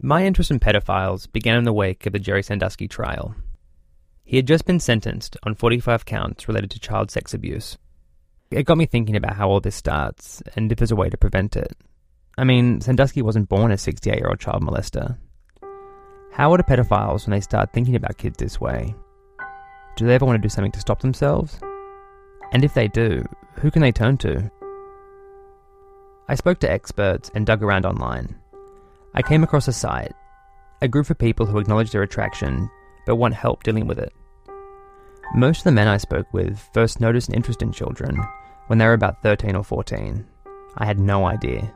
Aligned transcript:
My 0.00 0.24
interest 0.24 0.52
in 0.52 0.60
pedophiles 0.60 1.30
began 1.32 1.58
in 1.58 1.64
the 1.64 1.72
wake 1.72 2.06
of 2.06 2.12
the 2.12 2.20
Jerry 2.20 2.44
Sandusky 2.44 2.86
trial. 2.86 3.34
He 4.22 4.36
had 4.36 4.46
just 4.46 4.64
been 4.64 4.78
sentenced 4.78 5.36
on 5.42 5.56
45 5.56 6.04
counts 6.04 6.46
related 6.46 6.70
to 6.70 6.78
child 6.78 7.10
sex 7.10 7.34
abuse. 7.34 7.78
It 8.52 8.62
got 8.62 8.78
me 8.78 8.86
thinking 8.86 9.16
about 9.16 9.34
how 9.34 9.50
all 9.50 9.58
this 9.58 9.74
starts 9.74 10.40
and 10.54 10.70
if 10.70 10.78
there's 10.78 10.92
a 10.92 10.96
way 10.96 11.10
to 11.10 11.16
prevent 11.16 11.56
it. 11.56 11.76
I 12.36 12.44
mean, 12.44 12.80
Sandusky 12.80 13.22
wasn't 13.22 13.48
born 13.48 13.72
a 13.72 13.76
68 13.76 14.16
year 14.16 14.28
old 14.28 14.38
child 14.38 14.62
molester. 14.62 15.18
How 16.30 16.52
are 16.52 16.58
pedophiles 16.58 17.26
when 17.26 17.32
they 17.32 17.40
start 17.40 17.72
thinking 17.72 17.96
about 17.96 18.18
kids 18.18 18.36
this 18.38 18.60
way? 18.60 18.94
Do 19.96 20.06
they 20.06 20.14
ever 20.14 20.24
want 20.24 20.40
to 20.40 20.46
do 20.46 20.48
something 20.48 20.70
to 20.72 20.80
stop 20.80 21.00
themselves? 21.00 21.58
And 22.52 22.64
if 22.64 22.72
they 22.72 22.86
do, 22.86 23.24
who 23.54 23.72
can 23.72 23.82
they 23.82 23.90
turn 23.90 24.16
to? 24.18 24.48
I 26.28 26.36
spoke 26.36 26.60
to 26.60 26.70
experts 26.70 27.32
and 27.34 27.44
dug 27.44 27.64
around 27.64 27.84
online. 27.84 28.36
I 29.18 29.22
came 29.22 29.42
across 29.42 29.66
a 29.66 29.72
site, 29.72 30.14
a 30.80 30.86
group 30.86 31.10
of 31.10 31.18
people 31.18 31.44
who 31.44 31.58
acknowledge 31.58 31.90
their 31.90 32.04
attraction 32.04 32.70
but 33.04 33.16
want 33.16 33.34
help 33.34 33.64
dealing 33.64 33.88
with 33.88 33.98
it. 33.98 34.12
Most 35.34 35.58
of 35.58 35.64
the 35.64 35.72
men 35.72 35.88
I 35.88 35.96
spoke 35.96 36.32
with 36.32 36.56
first 36.72 37.00
noticed 37.00 37.28
an 37.28 37.34
interest 37.34 37.60
in 37.60 37.72
children 37.72 38.16
when 38.68 38.78
they 38.78 38.86
were 38.86 38.92
about 38.92 39.20
13 39.24 39.56
or 39.56 39.64
14. 39.64 40.24
I 40.76 40.86
had 40.86 41.00
no 41.00 41.26
idea. 41.26 41.74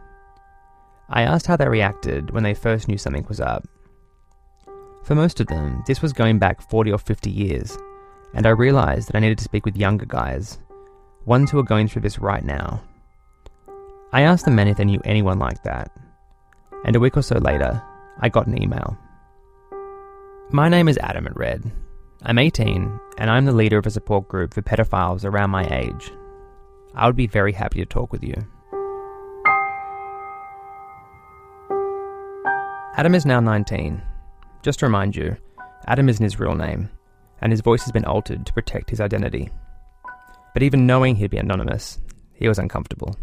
I 1.09 1.23
asked 1.23 1.48
how 1.48 1.57
they 1.57 1.67
reacted 1.67 2.31
when 2.31 2.45
they 2.45 2.55
first 2.55 2.87
knew 2.87 2.97
something 2.97 3.27
was 3.29 3.41
up. 3.41 3.67
For 5.03 5.17
most 5.17 5.41
of 5.41 5.48
them, 5.48 5.83
this 5.89 6.01
was 6.01 6.12
going 6.12 6.39
back 6.39 6.70
40 6.70 6.93
or 6.93 6.98
50 6.98 7.29
years, 7.29 7.77
and 8.34 8.47
I 8.47 8.51
realised 8.51 9.09
that 9.09 9.17
I 9.17 9.20
needed 9.20 9.39
to 9.39 9.45
speak 9.45 9.67
with 9.67 9.77
younger 9.77 10.06
guys, 10.06 10.61
ones 11.25 11.51
who 11.51 11.59
are 11.59 11.65
going 11.65 11.89
through 11.89 12.03
this 12.03 12.20
right 12.20 12.45
now. 12.45 12.81
I 14.12 14.20
asked 14.20 14.45
the 14.45 14.53
men 14.53 14.69
if 14.69 14.77
they 14.77 14.84
knew 14.84 15.01
anyone 15.05 15.41
like 15.41 15.61
that, 15.65 15.91
and 16.85 16.97
a 16.97 17.01
week 17.01 17.17
or 17.17 17.23
so 17.23 17.39
later, 17.39 17.83
I 18.21 18.29
got 18.29 18.47
an 18.47 18.61
email. 18.61 18.97
My 20.51 20.69
name 20.69 20.89
is 20.89 20.99
Adam 20.99 21.27
at 21.27 21.37
Red. 21.37 21.71
I'm 22.23 22.39
18, 22.39 23.01
and 23.19 23.31
I'm 23.31 23.45
the 23.45 23.53
leader 23.53 23.79
of 23.79 23.87
a 23.87 23.91
support 23.91 24.29
group 24.29 24.55
for 24.55 24.62
pedophiles 24.62 25.25
around 25.25 25.51
my 25.51 25.67
age. 25.75 26.12
I 26.95 27.06
would 27.06 27.17
be 27.17 27.27
very 27.27 27.53
happy 27.53 27.81
to 27.81 27.87
talk 27.87 28.12
with 28.12 28.23
you. 28.23 28.34
Adam 32.97 33.15
is 33.15 33.25
now 33.25 33.41
19. 33.41 34.03
Just 34.62 34.81
to 34.81 34.87
remind 34.87 35.17
you, 35.17 35.37
Adam 35.87 36.09
isn't 36.09 36.23
his 36.23 36.39
real 36.39 36.55
name, 36.55 36.91
and 37.41 37.51
his 37.51 37.61
voice 37.61 37.83
has 37.83 37.93
been 37.93 38.05
altered 38.05 38.45
to 38.45 38.53
protect 38.53 38.91
his 38.91 39.01
identity. 39.01 39.51
But 40.53 40.62
even 40.62 40.87
knowing 40.87 41.17
he'd 41.17 41.31
be 41.31 41.39
anonymous, 41.39 41.99
he 42.34 42.47
was 42.47 42.59
uncomfortable. 42.59 43.17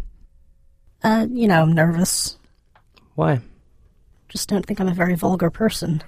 Uh, 1.02 1.26
you 1.30 1.46
know, 1.46 1.62
I'm 1.62 1.72
nervous. 1.72 2.36
Why? 3.14 3.40
Just 4.30 4.48
don't 4.48 4.64
think 4.64 4.80
I'm 4.80 4.88
a 4.88 4.94
very 4.94 5.16
vulgar 5.16 5.50
person. 5.50 6.02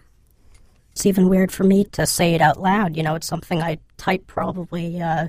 It's 0.92 1.04
even 1.06 1.28
weird 1.28 1.50
for 1.50 1.64
me 1.64 1.84
to 1.92 2.06
say 2.06 2.34
it 2.34 2.40
out 2.40 2.60
loud. 2.60 2.96
You 2.96 3.02
know, 3.02 3.16
it's 3.16 3.26
something 3.26 3.60
I 3.60 3.78
type 3.96 4.26
probably, 4.26 5.02
uh, 5.02 5.28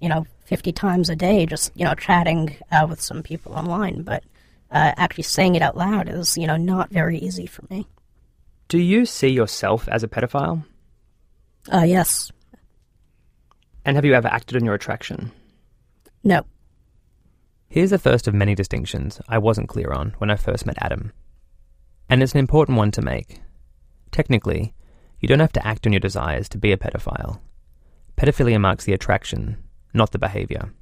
you 0.00 0.08
know, 0.08 0.26
50 0.44 0.72
times 0.72 1.08
a 1.08 1.16
day, 1.16 1.46
just, 1.46 1.72
you 1.74 1.84
know, 1.84 1.94
chatting 1.94 2.56
uh, 2.70 2.86
with 2.88 3.00
some 3.00 3.22
people 3.22 3.54
online. 3.54 4.02
But 4.02 4.22
uh, 4.70 4.92
actually 4.96 5.24
saying 5.24 5.54
it 5.54 5.62
out 5.62 5.76
loud 5.76 6.08
is, 6.08 6.36
you 6.36 6.46
know, 6.46 6.56
not 6.56 6.90
very 6.90 7.18
easy 7.18 7.46
for 7.46 7.64
me. 7.70 7.88
Do 8.68 8.78
you 8.78 9.06
see 9.06 9.28
yourself 9.28 9.88
as 9.88 10.02
a 10.02 10.08
pedophile? 10.08 10.64
Uh, 11.72 11.84
yes. 11.86 12.30
And 13.84 13.96
have 13.96 14.04
you 14.04 14.14
ever 14.14 14.28
acted 14.28 14.56
on 14.56 14.64
your 14.64 14.74
attraction? 14.74 15.32
No. 16.22 16.44
Here's 17.68 17.90
the 17.90 17.98
first 17.98 18.28
of 18.28 18.34
many 18.34 18.54
distinctions 18.54 19.20
I 19.28 19.38
wasn't 19.38 19.68
clear 19.68 19.90
on 19.92 20.14
when 20.18 20.30
I 20.30 20.36
first 20.36 20.66
met 20.66 20.76
Adam. 20.80 21.12
And 22.08 22.22
it's 22.22 22.32
an 22.32 22.38
important 22.38 22.78
one 22.78 22.90
to 22.92 23.02
make. 23.02 23.40
Technically, 24.10 24.74
you 25.20 25.28
don't 25.28 25.40
have 25.40 25.52
to 25.52 25.66
act 25.66 25.86
on 25.86 25.92
your 25.92 26.00
desires 26.00 26.48
to 26.50 26.58
be 26.58 26.72
a 26.72 26.76
pedophile. 26.76 27.40
Pedophilia 28.16 28.60
marks 28.60 28.84
the 28.84 28.92
attraction, 28.92 29.56
not 29.92 30.12
the 30.12 30.18
behaviour. 30.18 30.72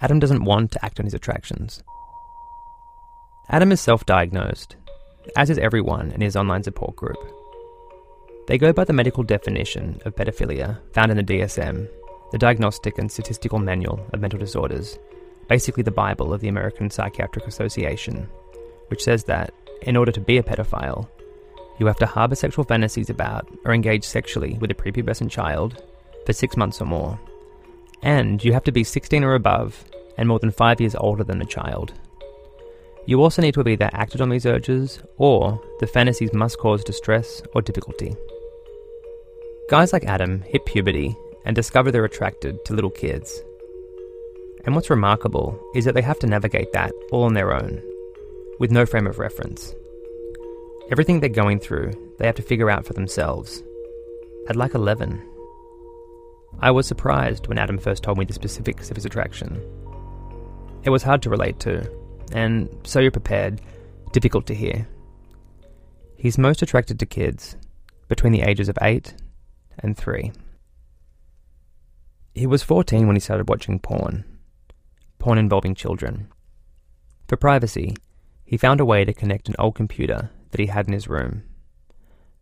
Adam 0.00 0.18
doesn't 0.18 0.44
want 0.44 0.72
to 0.72 0.84
act 0.84 0.98
on 0.98 1.04
his 1.04 1.14
attractions. 1.14 1.82
Adam 3.50 3.72
is 3.72 3.80
self 3.80 4.06
diagnosed, 4.06 4.76
as 5.36 5.50
is 5.50 5.58
everyone 5.58 6.10
in 6.12 6.20
his 6.20 6.36
online 6.36 6.62
support 6.62 6.96
group. 6.96 7.18
They 8.46 8.58
go 8.58 8.72
by 8.72 8.84
the 8.84 8.92
medical 8.92 9.22
definition 9.22 10.00
of 10.04 10.16
pedophilia 10.16 10.78
found 10.92 11.10
in 11.10 11.16
the 11.16 11.22
DSM, 11.22 11.88
the 12.32 12.38
Diagnostic 12.38 12.98
and 12.98 13.10
Statistical 13.10 13.58
Manual 13.58 14.04
of 14.12 14.20
Mental 14.20 14.38
Disorders, 14.38 14.98
basically 15.48 15.82
the 15.82 15.90
Bible 15.90 16.32
of 16.32 16.40
the 16.40 16.48
American 16.48 16.90
Psychiatric 16.90 17.46
Association, 17.46 18.28
which 18.88 19.02
says 19.02 19.24
that, 19.24 19.52
in 19.82 19.96
order 19.96 20.12
to 20.12 20.20
be 20.20 20.38
a 20.38 20.42
pedophile, 20.42 21.08
you 21.78 21.86
have 21.86 21.98
to 21.98 22.06
harbour 22.06 22.34
sexual 22.34 22.64
fantasies 22.64 23.10
about 23.10 23.48
or 23.64 23.72
engage 23.72 24.04
sexually 24.04 24.58
with 24.58 24.70
a 24.70 24.74
prepubescent 24.74 25.30
child 25.30 25.82
for 26.26 26.32
six 26.32 26.56
months 26.56 26.80
or 26.80 26.84
more, 26.84 27.18
and 28.02 28.44
you 28.44 28.52
have 28.52 28.64
to 28.64 28.72
be 28.72 28.84
16 28.84 29.24
or 29.24 29.34
above 29.34 29.84
and 30.18 30.28
more 30.28 30.38
than 30.38 30.50
five 30.50 30.80
years 30.80 30.94
older 30.94 31.24
than 31.24 31.38
the 31.38 31.44
child. 31.44 31.92
You 33.06 33.22
also 33.22 33.40
need 33.40 33.54
to 33.54 33.60
have 33.60 33.68
either 33.68 33.90
acted 33.92 34.20
on 34.20 34.28
these 34.28 34.46
urges 34.46 35.00
or 35.16 35.60
the 35.80 35.86
fantasies 35.86 36.32
must 36.32 36.58
cause 36.58 36.84
distress 36.84 37.42
or 37.54 37.62
difficulty. 37.62 38.14
Guys 39.70 39.92
like 39.92 40.04
Adam 40.04 40.42
hit 40.42 40.66
puberty 40.66 41.16
and 41.44 41.56
discover 41.56 41.90
they're 41.90 42.04
attracted 42.04 42.62
to 42.66 42.74
little 42.74 42.90
kids 42.90 43.42
and 44.64 44.74
what's 44.74 44.90
remarkable 44.90 45.58
is 45.74 45.84
that 45.84 45.94
they 45.94 46.02
have 46.02 46.18
to 46.20 46.26
navigate 46.26 46.72
that 46.72 46.92
all 47.12 47.24
on 47.24 47.34
their 47.34 47.54
own, 47.54 47.82
with 48.60 48.70
no 48.70 48.86
frame 48.86 49.06
of 49.06 49.18
reference. 49.18 49.74
Everything 50.92 51.18
they're 51.18 51.28
going 51.28 51.58
through, 51.58 51.92
they 52.18 52.26
have 52.26 52.36
to 52.36 52.42
figure 52.42 52.70
out 52.70 52.84
for 52.84 52.92
themselves. 52.92 53.62
At 54.48 54.54
like 54.54 54.74
11. 54.74 55.20
I 56.60 56.70
was 56.70 56.86
surprised 56.86 57.46
when 57.48 57.58
Adam 57.58 57.78
first 57.78 58.02
told 58.02 58.18
me 58.18 58.26
the 58.26 58.34
specifics 58.34 58.90
of 58.90 58.96
his 58.96 59.06
attraction. 59.06 59.60
It 60.84 60.90
was 60.90 61.02
hard 61.02 61.22
to 61.22 61.30
relate 61.30 61.58
to, 61.60 61.90
and 62.32 62.68
so 62.84 63.00
you're 63.00 63.10
prepared, 63.10 63.62
difficult 64.12 64.46
to 64.48 64.54
hear. 64.54 64.86
He's 66.16 66.36
most 66.36 66.60
attracted 66.60 66.98
to 66.98 67.06
kids, 67.06 67.56
between 68.08 68.32
the 68.32 68.42
ages 68.42 68.68
of 68.68 68.76
8 68.82 69.14
and 69.78 69.96
3. 69.96 70.32
He 72.34 72.46
was 72.46 72.62
14 72.62 73.06
when 73.06 73.16
he 73.16 73.20
started 73.20 73.48
watching 73.48 73.78
porn, 73.78 74.24
porn 75.18 75.38
involving 75.38 75.74
children. 75.74 76.28
For 77.26 77.36
privacy, 77.36 77.94
he 78.50 78.56
found 78.56 78.80
a 78.80 78.84
way 78.84 79.04
to 79.04 79.12
connect 79.14 79.48
an 79.48 79.54
old 79.60 79.76
computer 79.76 80.28
that 80.50 80.58
he 80.58 80.66
had 80.66 80.88
in 80.88 80.92
his 80.92 81.06
room. 81.06 81.44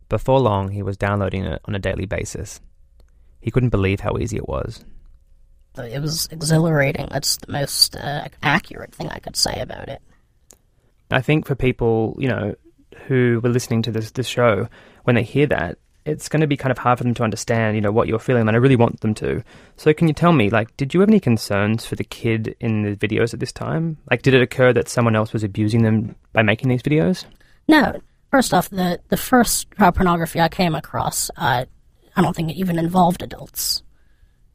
Before 0.09 0.39
long, 0.39 0.71
he 0.71 0.81
was 0.81 0.97
downloading 0.97 1.45
it 1.45 1.61
on 1.65 1.75
a 1.75 1.79
daily 1.79 2.07
basis. 2.07 2.59
He 3.39 3.51
couldn't 3.51 3.69
believe 3.69 3.99
how 3.99 4.17
easy 4.17 4.37
it 4.37 4.47
was. 4.47 4.83
It 5.77 6.01
was 6.01 6.27
exhilarating. 6.31 7.09
That's 7.11 7.37
the 7.37 7.51
most 7.51 7.95
uh, 7.95 8.27
accurate 8.41 8.95
thing 8.95 9.09
I 9.09 9.19
could 9.19 9.35
say 9.35 9.61
about 9.61 9.87
it. 9.87 10.01
I 11.11 11.21
think 11.21 11.45
for 11.45 11.53
people, 11.53 12.17
you 12.17 12.27
know, 12.27 12.55
who 13.05 13.39
were 13.43 13.49
listening 13.49 13.83
to 13.83 13.91
this 13.91 14.09
this 14.09 14.25
show, 14.25 14.67
when 15.03 15.15
they 15.15 15.21
hear 15.21 15.45
that, 15.45 15.77
it's 16.05 16.29
going 16.29 16.41
to 16.41 16.47
be 16.47 16.57
kind 16.57 16.71
of 16.71 16.77
hard 16.77 16.97
for 16.97 17.03
them 17.03 17.13
to 17.15 17.23
understand, 17.23 17.75
you 17.75 17.81
know, 17.81 17.91
what 17.91 18.07
you're 18.07 18.19
feeling, 18.19 18.47
and 18.47 18.51
I 18.51 18.59
really 18.59 18.75
want 18.75 19.01
them 19.01 19.13
to. 19.15 19.43
So, 19.77 19.93
can 19.93 20.07
you 20.07 20.13
tell 20.13 20.33
me, 20.33 20.49
like, 20.49 20.75
did 20.77 20.93
you 20.93 20.99
have 21.01 21.09
any 21.09 21.19
concerns 21.19 21.85
for 21.85 21.95
the 21.95 22.03
kid 22.03 22.55
in 22.59 22.83
the 22.83 22.95
videos 22.95 23.33
at 23.33 23.39
this 23.39 23.51
time? 23.51 23.97
Like, 24.09 24.21
did 24.21 24.33
it 24.33 24.41
occur 24.41 24.73
that 24.73 24.89
someone 24.89 25.15
else 25.15 25.33
was 25.33 25.43
abusing 25.43 25.83
them 25.83 26.15
by 26.33 26.41
making 26.41 26.69
these 26.69 26.83
videos? 26.83 27.25
No. 27.67 27.99
First 28.31 28.53
off, 28.53 28.69
the 28.69 28.99
the 29.09 29.17
first 29.17 29.67
child 29.77 29.95
pornography 29.95 30.39
I 30.39 30.49
came 30.49 30.75
across, 30.75 31.31
uh, 31.35 31.65
I 32.15 32.21
don't 32.21 32.35
think 32.35 32.51
it 32.51 32.57
even 32.57 32.77
involved 32.77 33.23
adults. 33.23 33.81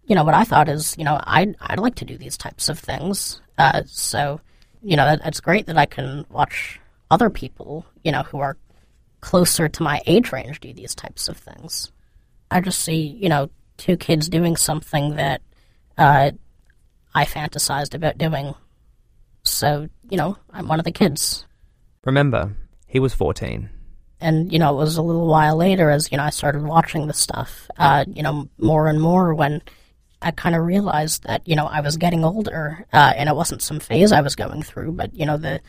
You 0.06 0.14
know, 0.14 0.24
what 0.24 0.34
I 0.34 0.44
thought 0.44 0.68
is, 0.68 0.96
you 0.96 1.04
know, 1.04 1.20
I'd 1.24 1.56
I'd 1.60 1.80
like 1.80 1.96
to 1.96 2.04
do 2.04 2.16
these 2.16 2.36
types 2.36 2.68
of 2.68 2.78
things. 2.78 3.40
Uh, 3.58 3.82
so, 3.86 4.40
you 4.82 4.96
know, 4.96 5.16
it's 5.24 5.40
great 5.40 5.66
that 5.66 5.76
I 5.76 5.86
can 5.86 6.24
watch 6.30 6.78
other 7.10 7.30
people, 7.30 7.84
you 8.04 8.12
know, 8.12 8.22
who 8.22 8.38
are 8.38 8.56
closer 9.24 9.70
to 9.70 9.82
my 9.82 10.02
age 10.04 10.32
range 10.32 10.60
do 10.60 10.74
these 10.74 10.94
types 10.94 11.28
of 11.28 11.38
things. 11.38 11.90
I 12.50 12.60
just 12.60 12.80
see, 12.80 13.06
you 13.18 13.30
know, 13.30 13.48
two 13.78 13.96
kids 13.96 14.28
doing 14.28 14.54
something 14.54 15.16
that 15.16 15.40
uh, 15.96 16.32
I 17.14 17.24
fantasized 17.24 17.94
about 17.94 18.18
doing. 18.18 18.54
So, 19.42 19.88
you 20.10 20.18
know, 20.18 20.36
I'm 20.50 20.68
one 20.68 20.78
of 20.78 20.84
the 20.84 20.92
kids. 20.92 21.46
Remember, 22.04 22.54
he 22.86 23.00
was 23.00 23.14
14. 23.14 23.70
And, 24.20 24.52
you 24.52 24.58
know, 24.58 24.74
it 24.74 24.76
was 24.76 24.98
a 24.98 25.02
little 25.02 25.26
while 25.26 25.56
later 25.56 25.88
as, 25.88 26.12
you 26.12 26.18
know, 26.18 26.24
I 26.24 26.30
started 26.30 26.62
watching 26.62 27.06
the 27.06 27.14
stuff, 27.14 27.70
uh, 27.78 28.04
you 28.06 28.22
know, 28.22 28.50
more 28.58 28.88
and 28.88 29.00
more 29.00 29.34
when 29.34 29.62
I 30.20 30.32
kind 30.32 30.54
of 30.54 30.66
realized 30.66 31.24
that, 31.24 31.48
you 31.48 31.56
know, 31.56 31.66
I 31.66 31.80
was 31.80 31.96
getting 31.96 32.26
older 32.26 32.84
uh, 32.92 33.14
and 33.16 33.30
it 33.30 33.36
wasn't 33.36 33.62
some 33.62 33.80
phase 33.80 34.12
I 34.12 34.20
was 34.20 34.36
going 34.36 34.62
through, 34.62 34.92
but, 34.92 35.14
you 35.14 35.24
know, 35.24 35.38
the 35.38 35.62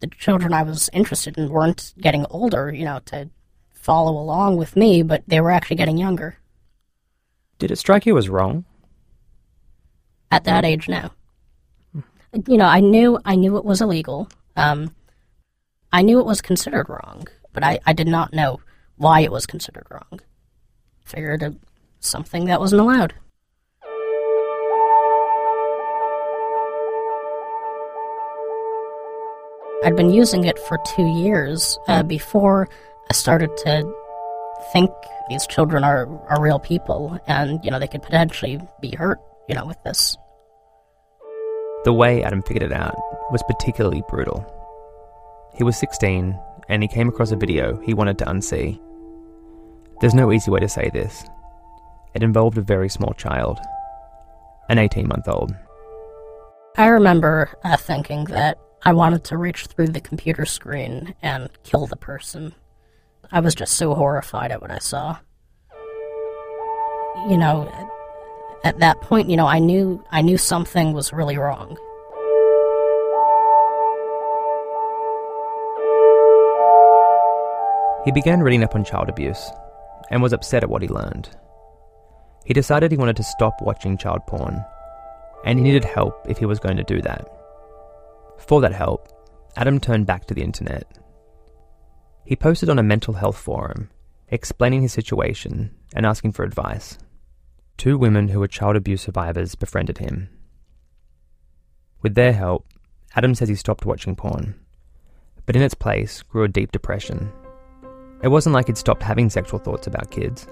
the 0.00 0.08
children 0.08 0.52
I 0.52 0.62
was 0.62 0.90
interested 0.92 1.38
in 1.38 1.48
weren't 1.48 1.94
getting 1.98 2.26
older, 2.30 2.72
you 2.72 2.84
know, 2.84 3.00
to 3.06 3.30
follow 3.72 4.12
along 4.18 4.56
with 4.56 4.76
me, 4.76 5.02
but 5.02 5.22
they 5.26 5.40
were 5.40 5.50
actually 5.50 5.76
getting 5.76 5.98
younger. 5.98 6.36
Did 7.58 7.70
it 7.70 7.76
strike 7.76 8.06
you 8.06 8.16
as 8.18 8.28
wrong? 8.28 8.64
At 10.30 10.44
that 10.44 10.64
age, 10.64 10.88
no. 10.88 11.10
You 12.46 12.56
know, 12.56 12.66
I 12.66 12.80
knew 12.80 13.18
I 13.24 13.34
knew 13.34 13.56
it 13.56 13.64
was 13.64 13.80
illegal. 13.80 14.28
Um, 14.56 14.94
I 15.92 16.02
knew 16.02 16.20
it 16.20 16.26
was 16.26 16.40
considered 16.40 16.88
wrong. 16.88 17.26
but 17.52 17.64
I, 17.64 17.80
I 17.84 17.92
did 17.92 18.06
not 18.06 18.32
know 18.32 18.60
why 18.96 19.20
it 19.20 19.32
was 19.32 19.46
considered 19.46 19.86
wrong. 19.90 20.20
Figured 21.04 21.42
it 21.42 21.54
something 21.98 22.44
that 22.46 22.60
wasn't 22.60 22.80
allowed. 22.80 23.14
I'd 29.82 29.96
been 29.96 30.10
using 30.10 30.44
it 30.44 30.58
for 30.58 30.76
two 30.84 31.06
years 31.06 31.78
uh, 31.88 32.02
before 32.02 32.68
I 33.08 33.14
started 33.14 33.56
to 33.64 33.90
think 34.74 34.90
these 35.30 35.46
children 35.46 35.84
are, 35.84 36.06
are 36.28 36.42
real 36.42 36.58
people 36.58 37.18
and, 37.26 37.64
you 37.64 37.70
know, 37.70 37.78
they 37.78 37.88
could 37.88 38.02
potentially 38.02 38.60
be 38.82 38.94
hurt, 38.94 39.18
you 39.48 39.54
know, 39.54 39.64
with 39.64 39.82
this. 39.82 40.18
The 41.84 41.94
way 41.94 42.22
Adam 42.22 42.42
figured 42.42 42.70
it 42.70 42.76
out 42.76 42.94
was 43.32 43.42
particularly 43.48 44.02
brutal. 44.06 44.44
He 45.54 45.64
was 45.64 45.78
16 45.78 46.38
and 46.68 46.82
he 46.82 46.88
came 46.88 47.08
across 47.08 47.30
a 47.30 47.36
video 47.36 47.80
he 47.80 47.94
wanted 47.94 48.18
to 48.18 48.26
unsee. 48.26 48.78
There's 50.02 50.14
no 50.14 50.30
easy 50.30 50.50
way 50.50 50.60
to 50.60 50.68
say 50.68 50.90
this. 50.92 51.24
It 52.12 52.22
involved 52.22 52.58
a 52.58 52.62
very 52.62 52.90
small 52.90 53.14
child, 53.14 53.58
an 54.68 54.76
18 54.76 55.08
month 55.08 55.26
old. 55.26 55.54
I 56.76 56.88
remember 56.88 57.48
uh, 57.64 57.78
thinking 57.78 58.24
that 58.24 58.58
I 58.82 58.94
wanted 58.94 59.24
to 59.24 59.36
reach 59.36 59.66
through 59.66 59.88
the 59.88 60.00
computer 60.00 60.46
screen 60.46 61.14
and 61.20 61.50
kill 61.64 61.86
the 61.86 61.96
person. 61.96 62.54
I 63.30 63.40
was 63.40 63.54
just 63.54 63.74
so 63.74 63.94
horrified 63.94 64.52
at 64.52 64.62
what 64.62 64.70
I 64.70 64.78
saw. 64.78 65.18
You 67.28 67.36
know, 67.36 67.70
at 68.64 68.78
that 68.78 69.00
point, 69.02 69.28
you 69.28 69.36
know, 69.36 69.46
I 69.46 69.58
knew 69.58 70.02
I 70.10 70.22
knew 70.22 70.38
something 70.38 70.94
was 70.94 71.12
really 71.12 71.36
wrong. 71.36 71.76
He 78.06 78.12
began 78.12 78.40
reading 78.40 78.64
up 78.64 78.74
on 78.74 78.82
child 78.82 79.10
abuse 79.10 79.50
and 80.10 80.22
was 80.22 80.32
upset 80.32 80.62
at 80.62 80.70
what 80.70 80.80
he 80.80 80.88
learned. 80.88 81.28
He 82.46 82.54
decided 82.54 82.90
he 82.90 82.96
wanted 82.96 83.16
to 83.16 83.22
stop 83.22 83.60
watching 83.60 83.98
child 83.98 84.22
porn, 84.26 84.64
and 85.44 85.58
he 85.58 85.62
needed 85.62 85.84
help 85.84 86.24
if 86.26 86.38
he 86.38 86.46
was 86.46 86.58
going 86.58 86.78
to 86.78 86.82
do 86.82 87.02
that. 87.02 87.28
For 88.46 88.60
that 88.60 88.72
help, 88.72 89.08
Adam 89.56 89.78
turned 89.80 90.06
back 90.06 90.26
to 90.26 90.34
the 90.34 90.42
internet. 90.42 90.98
He 92.24 92.36
posted 92.36 92.68
on 92.68 92.78
a 92.78 92.82
mental 92.82 93.14
health 93.14 93.38
forum, 93.38 93.90
explaining 94.28 94.82
his 94.82 94.92
situation 94.92 95.74
and 95.94 96.06
asking 96.06 96.32
for 96.32 96.44
advice. 96.44 96.98
Two 97.76 97.98
women 97.98 98.28
who 98.28 98.40
were 98.40 98.48
child 98.48 98.76
abuse 98.76 99.02
survivors 99.02 99.54
befriended 99.54 99.98
him. 99.98 100.28
With 102.02 102.14
their 102.14 102.32
help, 102.32 102.66
Adam 103.14 103.34
says 103.34 103.48
he 103.48 103.54
stopped 103.54 103.86
watching 103.86 104.14
porn, 104.14 104.54
but 105.46 105.56
in 105.56 105.62
its 105.62 105.74
place 105.74 106.22
grew 106.22 106.44
a 106.44 106.48
deep 106.48 106.72
depression. 106.72 107.32
It 108.22 108.28
wasn't 108.28 108.54
like 108.54 108.66
he'd 108.66 108.78
stopped 108.78 109.02
having 109.02 109.30
sexual 109.30 109.58
thoughts 109.58 109.86
about 109.86 110.10
kids. 110.10 110.46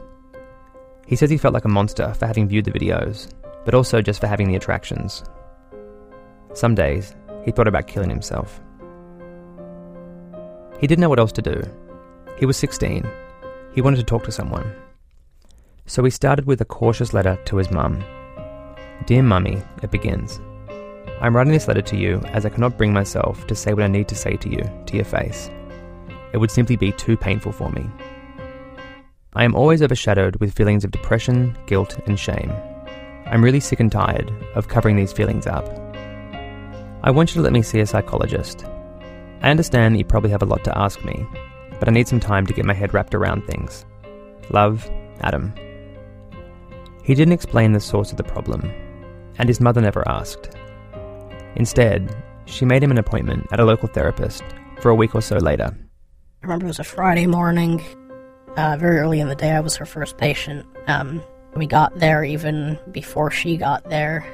He 1.07 1.17
says 1.17 1.31
he 1.31 1.39
felt 1.39 1.55
like 1.55 1.65
a 1.65 1.69
monster 1.69 2.13
for 2.15 2.27
having 2.27 2.49
viewed 2.49 2.65
the 2.65 2.73
videos, 2.73 3.33
but 3.65 3.75
also 3.75 4.03
just 4.03 4.21
for 4.21 4.27
having 4.27 4.49
the 4.49 4.57
attractions. 4.57 5.23
Some 6.55 6.75
days, 6.75 7.15
he 7.45 7.51
thought 7.51 7.69
about 7.69 7.87
killing 7.87 8.11
himself. 8.11 8.61
He 10.81 10.87
didn't 10.87 11.01
know 11.01 11.09
what 11.09 11.19
else 11.19 11.33
to 11.33 11.43
do. 11.43 11.63
He 12.39 12.47
was 12.47 12.57
16. 12.57 13.09
He 13.73 13.81
wanted 13.81 13.97
to 13.97 14.05
talk 14.05 14.25
to 14.25 14.33
someone. 14.33 14.73
So 15.87 16.05
he 16.05 16.11
started 16.11 16.47
with 16.47 16.61
a 16.61 16.65
cautious 16.65 17.13
letter 17.13 17.39
to 17.47 17.57
his 17.57 17.71
mum. 17.71 18.05
Dear 19.07 19.23
Mummy, 19.23 19.63
it 19.83 19.91
begins. 19.91 20.41
I'm 21.21 21.35
writing 21.35 21.53
this 21.53 21.67
letter 21.67 21.83
to 21.83 21.97
you 21.97 22.21
as 22.27 22.47
I 22.47 22.51
cannot 22.51 22.79
bring 22.79 22.93
myself 22.93 23.47
to 23.49 23.55
say 23.55 23.75
what 23.75 23.83
I 23.83 23.89
need 23.89 24.07
to 24.09 24.15
say 24.15 24.37
to 24.37 24.49
you, 24.49 24.63
to 24.87 24.97
your 24.97 25.05
face. 25.05 25.51
It 26.33 26.39
would 26.39 26.51
simply 26.51 26.77
be 26.77 26.93
too 26.93 27.17
painful 27.17 27.53
for 27.53 27.71
me. 27.71 27.91
I 29.35 29.45
am 29.45 29.55
always 29.55 29.83
overshadowed 29.83 30.37
with 30.37 30.55
feelings 30.55 30.85
of 30.85 30.91
depression, 30.91 31.57
guilt, 31.67 31.99
and 32.07 32.19
shame. 32.19 32.53
I'm 33.27 33.43
really 33.43 33.61
sick 33.61 33.81
and 33.81 33.91
tired 33.91 34.33
of 34.55 34.69
covering 34.69 34.97
these 34.97 35.13
feelings 35.13 35.47
up. 35.47 35.67
I 37.03 37.11
want 37.13 37.31
you 37.31 37.35
to 37.35 37.43
let 37.43 37.53
me 37.53 37.63
see 37.63 37.79
a 37.81 37.87
psychologist. 37.87 38.65
I 39.41 39.51
understand 39.51 39.95
that 39.95 39.99
you 39.99 40.05
probably 40.05 40.31
have 40.31 40.43
a 40.43 40.47
lot 40.47 40.65
to 40.65 40.77
ask 40.77 41.05
me, 41.05 41.27
but 41.79 41.89
I 41.89 41.93
need 41.93 42.09
some 42.09 42.19
time 42.19 42.45
to 42.47 42.53
get 42.53 42.65
my 42.65 42.75
head 42.75 42.93
wrapped 42.93 43.15
around 43.15 43.47
things. 43.47 43.87
Love, 44.51 44.91
Adam. 45.21 45.55
He 47.05 47.15
didn't 47.15 47.35
explain 47.35 47.73
the 47.73 47.81
source 47.81 48.11
of 48.11 48.17
the 48.17 48.25
problem, 48.25 48.73
and 49.39 49.49
his 49.49 49.61
mother 49.61 49.81
never 49.81 50.07
asked. 50.09 50.57
Instead, 51.55 52.15
she 52.47 52.65
made 52.65 52.83
him 52.83 52.91
an 52.91 52.99
appointment 52.99 53.47
at 53.53 53.61
a 53.61 53.65
local 53.65 53.89
therapist 53.89 54.43
for 54.81 54.91
a 54.91 54.95
week 54.95 55.15
or 55.15 55.23
so 55.23 55.37
later. 55.37 55.77
I 56.43 56.47
remember 56.47 56.67
it 56.67 56.69
was 56.69 56.79
a 56.81 56.85
Friday 56.85 57.27
morning, 57.27 57.81
uh, 58.57 58.77
very 58.77 58.99
early 58.99 59.21
in 59.21 59.29
the 59.29 59.37
day. 59.37 59.53
I 59.53 59.61
was 59.61 59.77
her 59.77 59.87
first 59.87 60.19
patient. 60.19 60.67
Um, 60.89 61.23
we 61.55 61.67
got 61.67 61.99
there 61.99 62.25
even 62.25 62.79
before 62.91 63.31
she 63.31 63.57
got 63.57 63.89
there, 63.89 64.27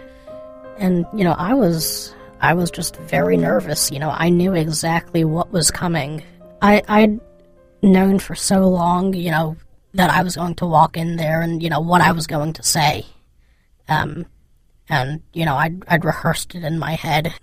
and 0.78 1.06
you 1.12 1.24
know, 1.24 1.34
I 1.38 1.52
was 1.52 2.14
I 2.40 2.54
was 2.54 2.70
just 2.70 2.96
very 2.96 3.36
nervous. 3.36 3.90
You 3.90 3.98
know, 3.98 4.10
I 4.10 4.28
knew 4.28 4.54
exactly 4.54 5.24
what 5.24 5.52
was 5.52 5.70
coming. 5.70 6.22
I 6.60 6.82
I'd 6.88 7.20
known 7.82 8.18
for 8.18 8.34
so 8.34 8.68
long, 8.68 9.14
you 9.14 9.30
know, 9.30 9.56
that 9.94 10.10
I 10.10 10.22
was 10.22 10.36
going 10.36 10.54
to 10.56 10.66
walk 10.66 10.96
in 10.96 11.16
there 11.16 11.40
and 11.40 11.62
you 11.62 11.70
know 11.70 11.80
what 11.80 12.00
I 12.00 12.12
was 12.12 12.26
going 12.26 12.52
to 12.54 12.62
say. 12.62 13.06
Um, 13.88 14.26
and 14.88 15.22
you 15.32 15.44
know, 15.44 15.56
I'd 15.56 15.82
I'd 15.88 16.04
rehearsed 16.04 16.54
it 16.54 16.64
in 16.64 16.78
my 16.78 16.92
head. 16.92 17.34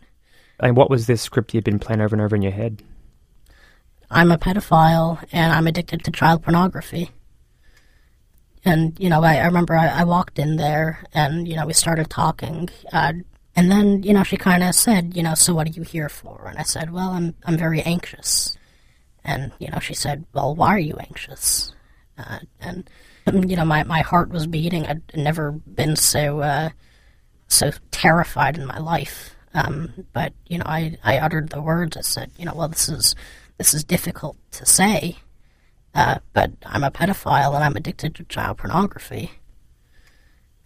And 0.60 0.78
what 0.78 0.90
was 0.90 1.08
this 1.08 1.22
script 1.22 1.54
you'd 1.54 1.64
been 1.64 1.80
playing 1.80 2.02
over 2.02 2.16
and 2.16 2.22
over 2.24 2.36
in 2.36 2.44
your 2.44 2.52
head? 2.52 2.84
I'm 4.12 4.32
a 4.32 4.38
pedophile 4.38 5.24
and 5.32 5.54
I'm 5.54 5.68
addicted 5.68 6.04
to 6.04 6.12
child 6.12 6.44
pornography. 6.44 7.12
And, 8.64 9.00
you 9.00 9.10
know, 9.10 9.24
I, 9.24 9.38
I 9.38 9.46
remember 9.46 9.74
I, 9.76 9.88
I, 9.88 10.04
walked 10.04 10.38
in 10.38 10.58
there 10.58 11.04
and, 11.14 11.48
you 11.48 11.56
know, 11.56 11.66
we 11.66 11.74
started 11.74 12.12
talking. 12.12 12.70
Uh, 12.94 13.14
and 13.56 13.72
then, 13.72 14.04
you 14.04 14.14
know, 14.14 14.24
she 14.24 14.38
kind 14.38 14.64
of 14.64 14.74
said, 14.76 15.16
you 15.16 15.24
know, 15.24 15.34
so 15.34 15.54
what 15.54 15.68
are 15.68 15.72
you 15.72 15.84
here 15.84 16.10
for? 16.10 16.48
And 16.48 16.58
I 16.58 16.64
said, 16.64 16.92
well, 16.92 17.10
I'm, 17.10 17.36
I'm 17.46 17.58
very 17.58 17.82
anxious. 17.82 18.58
And, 19.24 19.52
you 19.60 19.70
know, 19.70 19.80
she 19.80 19.94
said, 19.94 20.26
well, 20.34 20.56
why 20.56 20.70
are 20.70 20.80
you 20.80 20.96
anxious? 20.96 21.74
Uh, 22.18 22.40
and, 22.60 22.90
you 23.50 23.56
know, 23.56 23.66
my, 23.66 23.84
my 23.84 24.02
heart 24.02 24.30
was 24.30 24.48
beating. 24.48 24.86
I'd 24.86 25.02
never 25.16 25.52
been 25.52 25.96
so, 25.96 26.40
uh, 26.40 26.70
so 27.48 27.72
terrified 27.92 28.58
in 28.58 28.66
my 28.66 28.80
life. 28.80 29.36
Um, 29.54 30.06
but, 30.14 30.34
you 30.48 30.58
know, 30.58 30.66
I, 30.66 30.98
I 31.04 31.20
uttered 31.20 31.50
the 31.50 31.62
words. 31.62 31.98
I 31.98 32.02
said, 32.02 32.32
you 32.38 32.46
know, 32.46 32.54
well, 32.56 32.70
this 32.70 32.88
is 32.88 33.16
this 33.58 33.74
is 33.76 33.84
difficult 33.84 34.38
to 34.52 34.66
say, 34.66 35.18
uh, 35.94 36.18
but 36.34 36.52
I'm 36.66 36.84
a 36.84 36.90
pedophile 36.90 37.54
and 37.54 37.64
I'm 37.64 37.76
addicted 37.76 38.16
to 38.16 38.24
child 38.24 38.58
pornography. 38.58 39.32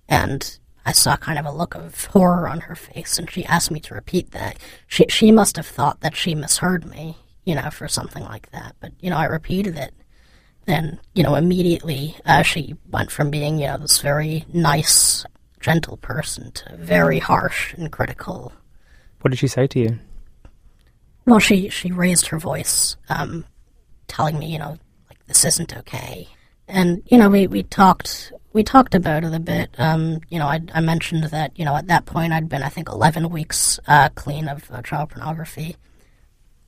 And 0.07 0.59
I 0.85 0.91
saw 0.91 1.17
kind 1.17 1.39
of 1.39 1.45
a 1.45 1.51
look 1.51 1.73
of 1.75 2.05
horror 2.05 2.47
on 2.47 2.61
her 2.61 2.75
face, 2.75 3.17
and 3.17 3.29
she 3.29 3.43
asked 3.45 3.71
me 3.71 3.79
to 3.81 3.95
repeat 3.95 4.31
that. 4.31 4.57
She 4.87 5.05
she 5.09 5.31
must 5.31 5.55
have 5.55 5.65
thought 5.65 6.01
that 6.01 6.15
she 6.15 6.35
misheard 6.35 6.85
me, 6.85 7.17
you 7.43 7.55
know, 7.55 7.69
for 7.71 7.87
something 7.87 8.23
like 8.23 8.51
that. 8.51 8.75
But 8.79 8.91
you 8.99 9.09
know, 9.09 9.17
I 9.17 9.25
repeated 9.25 9.77
it, 9.77 9.93
and 10.67 10.99
you 11.13 11.23
know, 11.23 11.35
immediately 11.35 12.15
uh, 12.25 12.43
she 12.43 12.75
went 12.89 13.11
from 13.11 13.31
being 13.31 13.59
you 13.59 13.67
know 13.67 13.77
this 13.77 13.99
very 13.99 14.45
nice, 14.53 15.25
gentle 15.59 15.97
person 15.97 16.51
to 16.51 16.77
very 16.77 17.19
harsh 17.19 17.73
and 17.73 17.91
critical. 17.91 18.53
What 19.21 19.31
did 19.31 19.39
she 19.39 19.47
say 19.47 19.65
to 19.65 19.79
you? 19.79 19.99
Well, 21.25 21.39
she 21.39 21.69
she 21.69 21.91
raised 21.91 22.27
her 22.27 22.37
voice, 22.37 22.95
um, 23.09 23.45
telling 24.07 24.37
me, 24.37 24.53
you 24.53 24.59
know, 24.59 24.77
like 25.09 25.25
this 25.25 25.43
isn't 25.45 25.75
okay. 25.77 26.27
And 26.67 27.03
you 27.07 27.17
know, 27.17 27.29
we 27.29 27.47
we 27.47 27.63
talked 27.63 28.33
we 28.53 28.63
talked 28.63 28.95
about 28.95 29.23
it 29.23 29.33
a 29.33 29.39
bit. 29.39 29.69
Um, 29.77 30.21
you 30.29 30.39
know, 30.39 30.47
I, 30.47 30.61
I 30.73 30.81
mentioned 30.81 31.25
that 31.25 31.57
you 31.59 31.65
know 31.65 31.75
at 31.75 31.87
that 31.87 32.05
point 32.05 32.33
I'd 32.33 32.49
been 32.49 32.63
I 32.63 32.69
think 32.69 32.89
eleven 32.89 33.29
weeks 33.29 33.79
uh, 33.87 34.09
clean 34.15 34.47
of 34.47 34.69
uh, 34.71 34.81
child 34.81 35.09
pornography, 35.09 35.75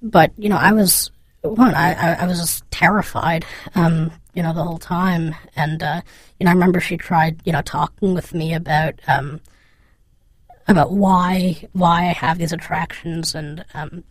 but 0.02 0.32
you 0.38 0.50
know 0.50 0.58
I 0.58 0.74
was 0.74 1.12
one 1.42 1.74
I 1.74 2.16
I, 2.16 2.28
was 2.28 2.40
just 2.40 2.70
terrified. 2.72 3.46
Um, 3.74 4.12
you 4.34 4.44
know 4.44 4.54
the 4.54 4.64
whole 4.64 4.78
time, 4.78 5.34
and 5.56 5.82
uh, 5.82 6.02
you 6.40 6.46
know 6.46 6.52
I 6.52 6.54
remember 6.54 6.80
she 6.80 6.98
tried 6.98 7.42
you 7.46 7.54
know 7.54 7.62
talking 7.62 8.14
with 8.14 8.34
me 8.34 8.54
about 8.54 9.00
um, 9.08 9.40
about 10.68 10.92
why 10.92 11.68
why 11.74 12.02
I 12.02 12.14
have 12.14 12.38
these 12.38 12.54
attractions 12.54 13.34
and 13.34 13.66
um, 13.74 14.04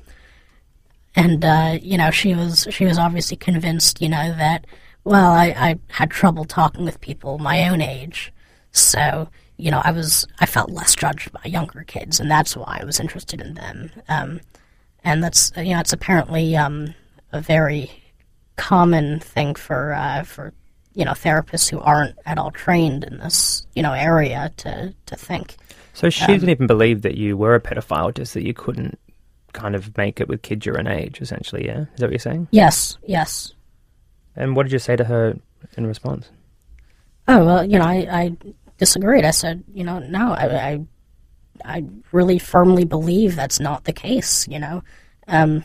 and 1.14 1.44
uh, 1.44 1.78
you 1.80 1.98
know 1.98 2.10
she 2.10 2.34
was 2.34 2.66
she 2.70 2.84
was 2.84 2.98
obviously 2.98 3.36
convinced 3.36 4.00
you 4.00 4.08
know 4.08 4.34
that 4.36 4.66
well 5.06 5.32
I, 5.32 5.46
I 5.56 5.78
had 5.88 6.10
trouble 6.10 6.44
talking 6.44 6.84
with 6.84 7.00
people 7.00 7.38
my 7.38 7.68
own 7.68 7.80
age 7.80 8.32
so 8.72 9.28
you 9.56 9.70
know 9.70 9.80
I 9.82 9.92
was 9.92 10.26
I 10.40 10.46
felt 10.46 10.70
less 10.70 10.94
judged 10.94 11.32
by 11.32 11.42
younger 11.44 11.84
kids 11.84 12.20
and 12.20 12.30
that's 12.30 12.56
why 12.56 12.78
I 12.80 12.84
was 12.84 13.00
interested 13.00 13.40
in 13.40 13.54
them 13.54 13.90
um, 14.08 14.40
and 15.02 15.22
that's 15.22 15.52
you 15.56 15.72
know 15.72 15.80
it's 15.80 15.92
apparently 15.92 16.56
um, 16.56 16.94
a 17.32 17.40
very 17.40 17.90
common 18.56 19.20
thing 19.20 19.54
for 19.54 19.94
uh, 19.94 20.24
for 20.24 20.52
you 20.94 21.04
know 21.04 21.12
therapists 21.12 21.68
who 21.68 21.78
aren't 21.78 22.16
at 22.26 22.38
all 22.38 22.50
trained 22.50 23.04
in 23.04 23.18
this 23.18 23.66
you 23.74 23.82
know 23.82 23.92
area 23.92 24.52
to 24.58 24.94
to 25.06 25.16
think. 25.16 25.56
So 25.92 26.10
she 26.10 26.24
um, 26.24 26.32
didn't 26.32 26.50
even 26.50 26.66
believe 26.66 27.02
that 27.02 27.16
you 27.16 27.36
were 27.36 27.54
a 27.54 27.60
pedophile, 27.60 28.14
just 28.14 28.34
that 28.34 28.44
you 28.44 28.52
couldn't 28.52 28.98
kind 29.52 29.74
of 29.74 29.96
make 29.96 30.20
it 30.20 30.28
with 30.28 30.42
kids 30.42 30.66
your 30.66 30.78
own 30.78 30.86
age, 30.86 31.20
essentially. 31.20 31.66
Yeah, 31.66 31.82
is 31.82 31.86
that 31.96 32.06
what 32.06 32.10
you're 32.10 32.18
saying? 32.18 32.48
Yes, 32.50 32.98
yes. 33.06 33.54
And 34.36 34.54
what 34.54 34.64
did 34.64 34.72
you 34.72 34.78
say 34.78 34.96
to 34.96 35.04
her 35.04 35.38
in 35.76 35.86
response? 35.86 36.30
Oh 37.28 37.44
well, 37.44 37.64
you 37.64 37.78
know, 37.78 37.84
I, 37.84 38.06
I 38.10 38.36
disagreed. 38.78 39.24
I 39.24 39.30
said, 39.30 39.64
you 39.72 39.82
know, 39.82 39.98
no, 39.98 40.32
I, 40.32 40.44
I, 40.44 40.80
I 41.64 41.84
really 42.12 42.38
firmly 42.38 42.84
believe 42.84 43.34
that's 43.34 43.58
not 43.58 43.84
the 43.84 43.92
case. 43.92 44.46
You 44.46 44.58
know, 44.60 44.82
um, 45.26 45.64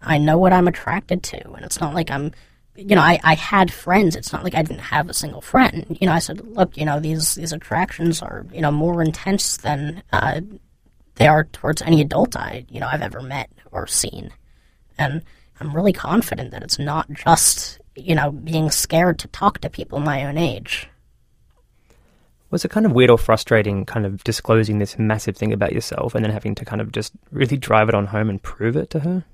I 0.00 0.18
know 0.18 0.38
what 0.38 0.52
I'm 0.52 0.68
attracted 0.68 1.22
to, 1.24 1.52
and 1.52 1.64
it's 1.64 1.80
not 1.80 1.94
like 1.94 2.10
I'm, 2.10 2.32
you 2.76 2.94
know, 2.94 3.02
I, 3.02 3.18
I 3.22 3.34
had 3.34 3.72
friends. 3.72 4.16
It's 4.16 4.32
not 4.32 4.44
like 4.44 4.54
I 4.54 4.62
didn't 4.62 4.80
have 4.80 5.08
a 5.08 5.14
single 5.14 5.40
friend. 5.40 5.96
You 6.00 6.06
know, 6.06 6.12
I 6.12 6.20
said, 6.20 6.40
look, 6.40 6.76
you 6.76 6.84
know, 6.84 7.00
these 7.00 7.34
these 7.34 7.52
attractions 7.52 8.22
are, 8.22 8.46
you 8.52 8.60
know, 8.60 8.70
more 8.70 9.02
intense 9.02 9.56
than 9.58 10.02
uh, 10.12 10.40
they 11.16 11.26
are 11.26 11.44
towards 11.44 11.82
any 11.82 12.00
adult 12.00 12.36
I, 12.36 12.64
you 12.68 12.80
know, 12.80 12.88
I've 12.90 13.02
ever 13.02 13.20
met 13.20 13.50
or 13.72 13.86
seen, 13.86 14.30
and 14.96 15.22
I'm 15.60 15.74
really 15.74 15.92
confident 15.92 16.50
that 16.50 16.62
it's 16.62 16.78
not 16.78 17.10
just, 17.12 17.78
you 17.96 18.14
know, 18.14 18.30
being 18.30 18.70
scared 18.70 19.18
to 19.20 19.28
talk 19.28 19.58
to 19.60 19.70
people 19.70 20.00
my 20.00 20.24
own 20.24 20.38
age. 20.38 20.88
Was 22.50 22.64
it 22.64 22.70
kind 22.70 22.86
of 22.86 22.92
weird 22.92 23.10
or 23.10 23.18
frustrating, 23.18 23.84
kind 23.84 24.06
of 24.06 24.22
disclosing 24.22 24.78
this 24.78 24.98
massive 24.98 25.36
thing 25.36 25.52
about 25.52 25.72
yourself 25.72 26.14
and 26.14 26.24
then 26.24 26.30
having 26.30 26.54
to 26.56 26.64
kind 26.64 26.80
of 26.80 26.92
just 26.92 27.12
really 27.32 27.56
drive 27.56 27.88
it 27.88 27.94
on 27.94 28.06
home 28.06 28.30
and 28.30 28.42
prove 28.42 28.76
it 28.76 28.90
to 28.90 29.00
her? 29.00 29.24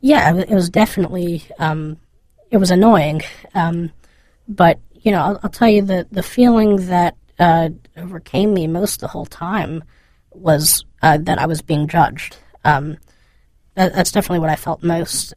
Yeah, 0.00 0.34
it 0.36 0.50
was 0.50 0.68
definitely, 0.68 1.44
um, 1.58 1.98
it 2.50 2.56
was 2.56 2.70
annoying. 2.70 3.22
Um, 3.54 3.92
but, 4.48 4.80
you 4.92 5.12
know, 5.12 5.22
I'll, 5.22 5.40
I'll, 5.44 5.50
tell 5.50 5.68
you 5.68 5.82
that 5.82 6.12
the 6.12 6.22
feeling 6.22 6.88
that 6.88 7.16
uh, 7.38 7.70
overcame 7.96 8.52
me 8.52 8.66
most 8.66 9.00
the 9.00 9.08
whole 9.08 9.26
time 9.26 9.84
was 10.32 10.84
uh, 11.00 11.18
that 11.18 11.38
I 11.38 11.46
was 11.46 11.62
being 11.62 11.86
judged. 11.88 12.36
Um, 12.64 12.98
that, 13.76 13.94
that's 13.94 14.12
definitely 14.12 14.40
what 14.40 14.50
I 14.50 14.56
felt 14.56 14.82
most 14.82 15.32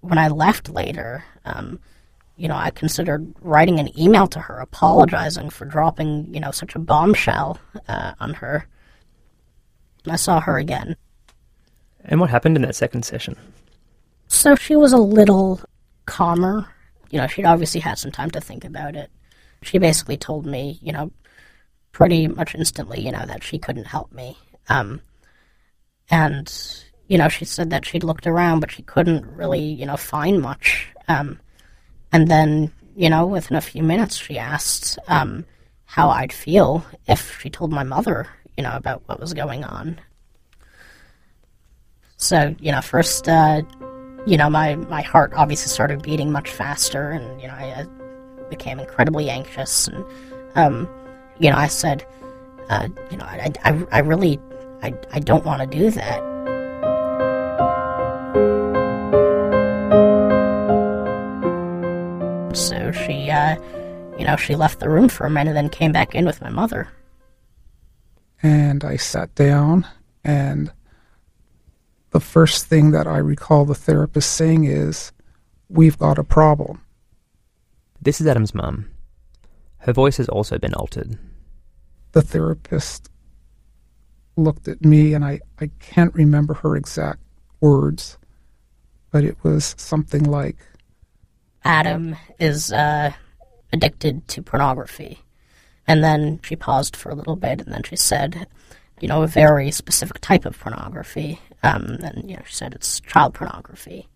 when 0.00 0.18
I 0.18 0.28
left 0.28 0.68
later. 0.68 1.24
Um, 1.44 1.80
you 2.36 2.48
know, 2.48 2.56
I 2.56 2.70
considered 2.70 3.34
writing 3.42 3.78
an 3.78 3.98
email 4.00 4.26
to 4.28 4.40
her 4.40 4.58
apologizing 4.58 5.50
for 5.50 5.66
dropping, 5.66 6.32
you 6.32 6.40
know, 6.40 6.50
such 6.50 6.74
a 6.74 6.78
bombshell 6.78 7.58
uh, 7.86 8.12
on 8.18 8.34
her. 8.34 8.66
I 10.06 10.16
saw 10.16 10.40
her 10.40 10.56
again. 10.56 10.96
And 12.04 12.18
what 12.18 12.30
happened 12.30 12.56
in 12.56 12.62
that 12.62 12.76
second 12.76 13.04
session? 13.04 13.36
So 14.28 14.54
she 14.54 14.74
was 14.74 14.92
a 14.92 14.98
little 14.98 15.60
calmer. 16.06 16.66
You 17.10 17.18
know, 17.18 17.26
she'd 17.26 17.44
obviously 17.44 17.80
had 17.80 17.98
some 17.98 18.10
time 18.10 18.30
to 18.30 18.40
think 18.40 18.64
about 18.64 18.96
it. 18.96 19.10
She 19.62 19.76
basically 19.76 20.16
told 20.16 20.46
me, 20.46 20.78
you 20.80 20.92
know, 20.92 21.12
pretty 21.92 22.26
much 22.26 22.54
instantly, 22.54 23.00
you 23.00 23.12
know, 23.12 23.26
that 23.26 23.44
she 23.44 23.58
couldn't 23.58 23.86
help 23.86 24.12
me. 24.12 24.38
Um, 24.68 25.02
and, 26.10 26.50
you 27.10 27.18
know, 27.18 27.28
she 27.28 27.44
said 27.44 27.70
that 27.70 27.84
she'd 27.84 28.04
looked 28.04 28.28
around, 28.28 28.60
but 28.60 28.70
she 28.70 28.82
couldn't 28.82 29.26
really, 29.36 29.58
you 29.58 29.84
know, 29.84 29.96
find 29.96 30.40
much. 30.40 30.86
Um, 31.08 31.40
and 32.12 32.28
then, 32.28 32.72
you 32.94 33.10
know, 33.10 33.26
within 33.26 33.56
a 33.56 33.60
few 33.60 33.82
minutes, 33.82 34.16
she 34.16 34.38
asked 34.38 34.96
um, 35.08 35.44
how 35.86 36.08
I'd 36.08 36.32
feel 36.32 36.84
if 37.08 37.40
she 37.40 37.50
told 37.50 37.72
my 37.72 37.82
mother, 37.82 38.28
you 38.56 38.62
know, 38.62 38.76
about 38.76 39.02
what 39.06 39.18
was 39.18 39.34
going 39.34 39.64
on. 39.64 40.00
So, 42.16 42.54
you 42.60 42.70
know, 42.70 42.80
first, 42.80 43.28
uh, 43.28 43.62
you 44.24 44.36
know, 44.36 44.48
my, 44.48 44.76
my 44.76 45.02
heart 45.02 45.32
obviously 45.34 45.68
started 45.68 46.02
beating 46.02 46.30
much 46.30 46.48
faster, 46.48 47.10
and, 47.10 47.42
you 47.42 47.48
know, 47.48 47.54
I, 47.54 47.80
I 47.80 48.48
became 48.50 48.78
incredibly 48.78 49.28
anxious. 49.28 49.88
And, 49.88 50.04
um, 50.54 50.88
you 51.40 51.50
know, 51.50 51.56
I 51.56 51.66
said, 51.66 52.06
uh, 52.68 52.86
you 53.10 53.16
know, 53.16 53.24
I, 53.24 53.50
I, 53.64 53.84
I 53.90 53.98
really, 53.98 54.38
I, 54.80 54.94
I 55.12 55.18
don't 55.18 55.44
want 55.44 55.60
to 55.68 55.78
do 55.78 55.90
that. 55.90 56.30
So 62.52 62.90
she, 62.92 63.30
uh, 63.30 63.56
you 64.18 64.24
know, 64.24 64.36
she 64.36 64.56
left 64.56 64.80
the 64.80 64.88
room 64.88 65.08
for 65.08 65.26
a 65.26 65.30
minute 65.30 65.50
and 65.50 65.56
then 65.56 65.68
came 65.68 65.92
back 65.92 66.14
in 66.14 66.24
with 66.24 66.40
my 66.40 66.50
mother. 66.50 66.88
And 68.42 68.84
I 68.84 68.96
sat 68.96 69.34
down, 69.34 69.86
and 70.24 70.72
the 72.10 72.20
first 72.20 72.66
thing 72.66 72.90
that 72.90 73.06
I 73.06 73.18
recall 73.18 73.64
the 73.64 73.74
therapist 73.74 74.32
saying 74.32 74.64
is, 74.64 75.12
We've 75.68 75.96
got 75.96 76.18
a 76.18 76.24
problem. 76.24 76.82
This 78.02 78.20
is 78.20 78.26
Adam's 78.26 78.54
mum. 78.54 78.90
Her 79.78 79.92
voice 79.92 80.16
has 80.16 80.28
also 80.28 80.58
been 80.58 80.74
altered. 80.74 81.16
The 82.12 82.22
therapist 82.22 83.08
looked 84.36 84.66
at 84.66 84.84
me, 84.84 85.14
and 85.14 85.24
I, 85.24 85.40
I 85.60 85.70
can't 85.78 86.12
remember 86.14 86.54
her 86.54 86.74
exact 86.74 87.20
words, 87.60 88.18
but 89.12 89.22
it 89.22 89.36
was 89.44 89.76
something 89.78 90.24
like, 90.24 90.56
Adam 91.64 92.16
is 92.38 92.72
uh, 92.72 93.12
addicted 93.72 94.26
to 94.28 94.42
pornography. 94.42 95.20
And 95.86 96.04
then 96.04 96.40
she 96.42 96.56
paused 96.56 96.94
for 96.94 97.10
a 97.10 97.14
little 97.14 97.36
bit, 97.36 97.60
and 97.60 97.72
then 97.72 97.82
she 97.82 97.96
said, 97.96 98.46
you 99.00 99.08
know, 99.08 99.22
a 99.22 99.26
very 99.26 99.70
specific 99.70 100.20
type 100.20 100.44
of 100.44 100.58
pornography. 100.58 101.40
Um, 101.62 101.98
and, 102.02 102.30
you 102.30 102.36
know, 102.36 102.42
she 102.46 102.54
said 102.54 102.74
it's 102.74 103.00
child 103.00 103.34
pornography. 103.34 104.08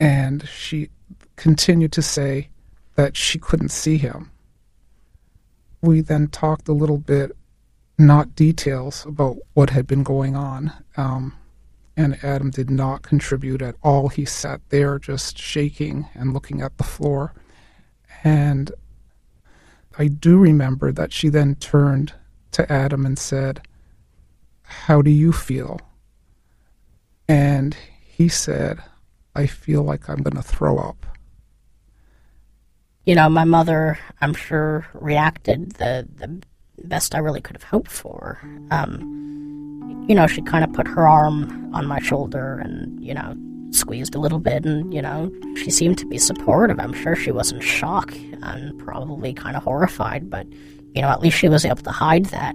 And 0.00 0.46
she 0.48 0.90
continued 1.36 1.92
to 1.92 2.02
say 2.02 2.48
that 2.96 3.16
she 3.16 3.38
couldn't 3.38 3.70
see 3.70 3.96
him. 3.96 4.30
We 5.80 6.00
then 6.00 6.28
talked 6.28 6.68
a 6.68 6.72
little 6.72 6.98
bit, 6.98 7.36
not 7.96 8.34
details, 8.34 9.06
about 9.06 9.36
what 9.54 9.70
had 9.70 9.86
been 9.86 10.02
going 10.02 10.34
on. 10.34 10.72
Um, 10.96 11.34
and 11.98 12.16
Adam 12.22 12.48
did 12.50 12.70
not 12.70 13.02
contribute 13.02 13.60
at 13.60 13.74
all. 13.82 14.08
He 14.08 14.24
sat 14.24 14.60
there 14.68 15.00
just 15.00 15.36
shaking 15.36 16.08
and 16.14 16.32
looking 16.32 16.62
at 16.62 16.78
the 16.78 16.84
floor. 16.84 17.34
And 18.22 18.70
I 19.98 20.06
do 20.06 20.38
remember 20.38 20.92
that 20.92 21.12
she 21.12 21.28
then 21.28 21.56
turned 21.56 22.12
to 22.52 22.70
Adam 22.72 23.04
and 23.04 23.18
said, 23.18 23.66
How 24.62 25.02
do 25.02 25.10
you 25.10 25.32
feel? 25.32 25.80
And 27.26 27.76
he 28.00 28.28
said, 28.28 28.80
I 29.34 29.46
feel 29.46 29.82
like 29.82 30.08
I'm 30.08 30.22
going 30.22 30.36
to 30.36 30.42
throw 30.42 30.78
up. 30.78 31.04
You 33.04 33.16
know, 33.16 33.28
my 33.28 33.44
mother, 33.44 33.98
I'm 34.20 34.34
sure, 34.34 34.86
reacted 34.94 35.72
the, 35.72 36.06
the 36.14 36.42
best 36.84 37.14
I 37.14 37.18
really 37.18 37.40
could 37.40 37.56
have 37.56 37.64
hoped 37.64 37.90
for. 37.90 38.40
Um, 38.70 40.06
you 40.08 40.14
know, 40.14 40.26
she 40.26 40.42
kind 40.42 40.64
of 40.64 40.72
put 40.72 40.88
her 40.88 41.06
arm 41.06 41.70
on 41.74 41.86
my 41.86 42.00
shoulder 42.00 42.58
and, 42.58 42.98
you 43.04 43.12
know, 43.12 43.36
squeezed 43.70 44.14
a 44.14 44.18
little 44.18 44.38
bit 44.38 44.64
and, 44.64 44.92
you 44.94 45.02
know, 45.02 45.30
she 45.56 45.70
seemed 45.70 45.98
to 45.98 46.06
be 46.06 46.16
supportive. 46.18 46.80
I'm 46.80 46.94
sure 46.94 47.14
she 47.14 47.30
was 47.30 47.52
in 47.52 47.60
shock 47.60 48.14
and 48.42 48.78
probably 48.78 49.34
kind 49.34 49.56
of 49.56 49.62
horrified, 49.62 50.30
but, 50.30 50.46
you 50.94 51.02
know, 51.02 51.08
at 51.08 51.20
least 51.20 51.36
she 51.36 51.48
was 51.48 51.64
able 51.64 51.82
to 51.82 51.90
hide 51.90 52.26
that. 52.26 52.54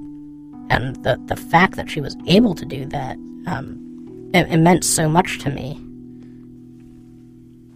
And 0.69 0.95
the, 1.03 1.21
the 1.25 1.35
fact 1.35 1.75
that 1.75 1.89
she 1.89 2.01
was 2.01 2.17
able 2.25 2.55
to 2.55 2.65
do 2.65 2.85
that, 2.87 3.17
um, 3.45 4.31
it, 4.33 4.47
it 4.49 4.57
meant 4.57 4.83
so 4.83 5.07
much 5.07 5.39
to 5.39 5.51
me. 5.51 5.79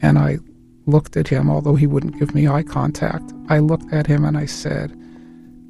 And 0.01 0.17
I 0.17 0.39
looked 0.87 1.17
at 1.17 1.27
him, 1.27 1.49
although 1.49 1.75
he 1.75 1.85
wouldn't 1.85 2.17
give 2.17 2.33
me 2.33 2.47
eye 2.47 2.63
contact. 2.63 3.33
I 3.49 3.59
looked 3.59 3.91
at 3.93 4.07
him 4.07 4.25
and 4.25 4.37
I 4.37 4.45
said, 4.45 4.97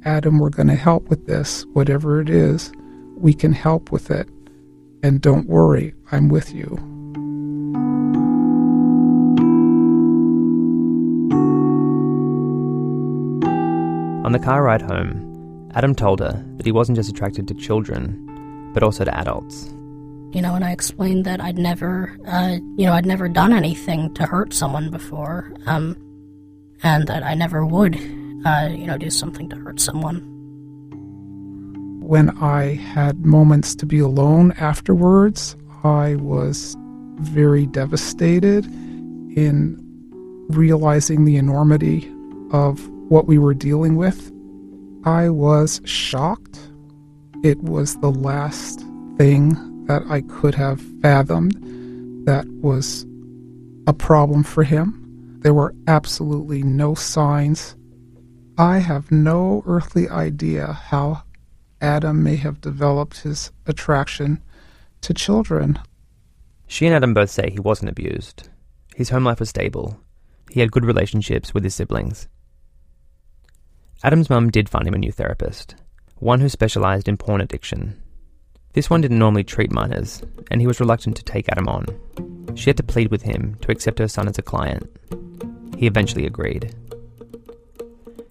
Adam, 0.08 0.38
we're 0.38 0.48
going 0.48 0.68
to 0.68 0.74
help 0.74 1.10
with 1.10 1.26
this, 1.26 1.66
whatever 1.74 2.18
it 2.18 2.30
is 2.30 2.72
we 3.18 3.34
can 3.34 3.52
help 3.52 3.92
with 3.92 4.10
it. 4.10 4.26
And 5.02 5.20
don't 5.20 5.46
worry, 5.46 5.92
I'm 6.10 6.30
with 6.30 6.54
you. 6.54 6.78
On 14.24 14.32
the 14.32 14.38
car 14.38 14.62
ride 14.62 14.80
home, 14.80 15.70
Adam 15.74 15.94
told 15.94 16.20
her 16.20 16.42
that 16.56 16.64
he 16.64 16.72
wasn't 16.72 16.96
just 16.96 17.10
attracted 17.10 17.46
to 17.48 17.54
children, 17.54 18.70
but 18.72 18.82
also 18.82 19.04
to 19.04 19.14
adults. 19.14 19.66
You 20.32 20.40
know, 20.40 20.54
and 20.54 20.64
I 20.64 20.72
explained 20.72 21.26
that 21.26 21.42
I'd 21.42 21.58
never, 21.58 22.16
uh, 22.26 22.56
you 22.78 22.86
know, 22.86 22.94
I'd 22.94 23.04
never 23.04 23.28
done 23.28 23.52
anything 23.52 24.14
to 24.14 24.24
hurt 24.24 24.54
someone 24.54 24.90
before, 24.90 25.52
um, 25.66 25.98
and 26.82 27.06
that 27.08 27.22
I 27.22 27.34
never 27.34 27.66
would, 27.66 27.94
uh, 28.44 28.68
you 28.70 28.86
know, 28.86 28.98
do 28.98 29.10
something 29.10 29.48
to 29.48 29.56
hurt 29.56 29.80
someone 29.80 30.38
when 32.08 32.30
I 32.38 32.76
had 32.76 33.26
moments 33.26 33.74
to 33.74 33.84
be 33.84 33.98
alone 33.98 34.52
afterwards, 34.52 35.54
I 35.84 36.14
was 36.14 36.74
very 37.16 37.66
devastated 37.66 38.64
in 38.64 39.76
realizing 40.48 41.26
the 41.26 41.36
enormity 41.36 42.10
of 42.50 42.88
what 43.10 43.26
we 43.26 43.36
were 43.36 43.52
dealing 43.52 43.96
with. 43.96 44.32
I 45.04 45.28
was 45.28 45.82
shocked. 45.84 46.58
It 47.44 47.62
was 47.62 47.98
the 47.98 48.10
last 48.10 48.80
thing 49.18 49.84
that 49.84 50.02
I 50.08 50.22
could 50.22 50.54
have 50.54 50.80
fathomed 51.02 51.52
that 52.26 52.46
was 52.62 53.04
a 53.86 53.92
problem 53.92 54.44
for 54.44 54.64
him. 54.64 55.38
There 55.40 55.52
were 55.52 55.74
absolutely 55.86 56.62
no 56.62 56.94
signs. 56.94 57.76
I 58.60 58.78
have 58.78 59.12
no 59.12 59.62
earthly 59.66 60.08
idea 60.08 60.72
how 60.72 61.22
Adam 61.80 62.24
may 62.24 62.34
have 62.34 62.60
developed 62.60 63.20
his 63.20 63.52
attraction 63.66 64.42
to 65.02 65.14
children. 65.14 65.78
She 66.66 66.84
and 66.84 66.92
Adam 66.92 67.14
both 67.14 67.30
say 67.30 67.50
he 67.50 67.60
wasn't 67.60 67.90
abused. 67.90 68.48
His 68.96 69.10
home 69.10 69.22
life 69.22 69.38
was 69.38 69.48
stable. 69.50 70.00
he 70.50 70.58
had 70.58 70.72
good 70.72 70.84
relationships 70.84 71.54
with 71.54 71.62
his 71.62 71.76
siblings. 71.76 72.26
Adam's 74.02 74.28
mum 74.28 74.50
did 74.50 74.68
find 74.68 74.88
him 74.88 74.94
a 74.94 74.98
new 74.98 75.12
therapist, 75.12 75.76
one 76.16 76.40
who 76.40 76.48
specialised 76.48 77.06
in 77.06 77.16
porn 77.16 77.40
addiction. 77.40 78.02
This 78.72 78.90
one 78.90 79.02
didn't 79.02 79.20
normally 79.20 79.44
treat 79.44 79.70
minors, 79.70 80.20
and 80.50 80.60
he 80.60 80.66
was 80.66 80.80
reluctant 80.80 81.16
to 81.16 81.22
take 81.22 81.48
Adam 81.48 81.68
on. 81.68 81.86
She 82.56 82.70
had 82.70 82.76
to 82.78 82.82
plead 82.82 83.12
with 83.12 83.22
him 83.22 83.56
to 83.60 83.70
accept 83.70 84.00
her 84.00 84.08
son 84.08 84.26
as 84.26 84.38
a 84.38 84.42
client. 84.42 84.90
He 85.76 85.86
eventually 85.86 86.26
agreed. 86.26 86.74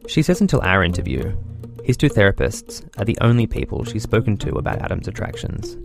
She 0.07 0.21
says 0.21 0.39
until 0.39 0.61
our 0.61 0.83
interview, 0.83 1.35
his 1.83 1.97
two 1.97 2.09
therapists 2.09 2.81
are 2.97 3.03
the 3.03 3.17
only 3.19 3.45
people 3.45 3.83
she's 3.83 4.03
spoken 4.03 4.37
to 4.37 4.55
about 4.55 4.81
Adam's 4.81 5.07
attractions. 5.07 5.77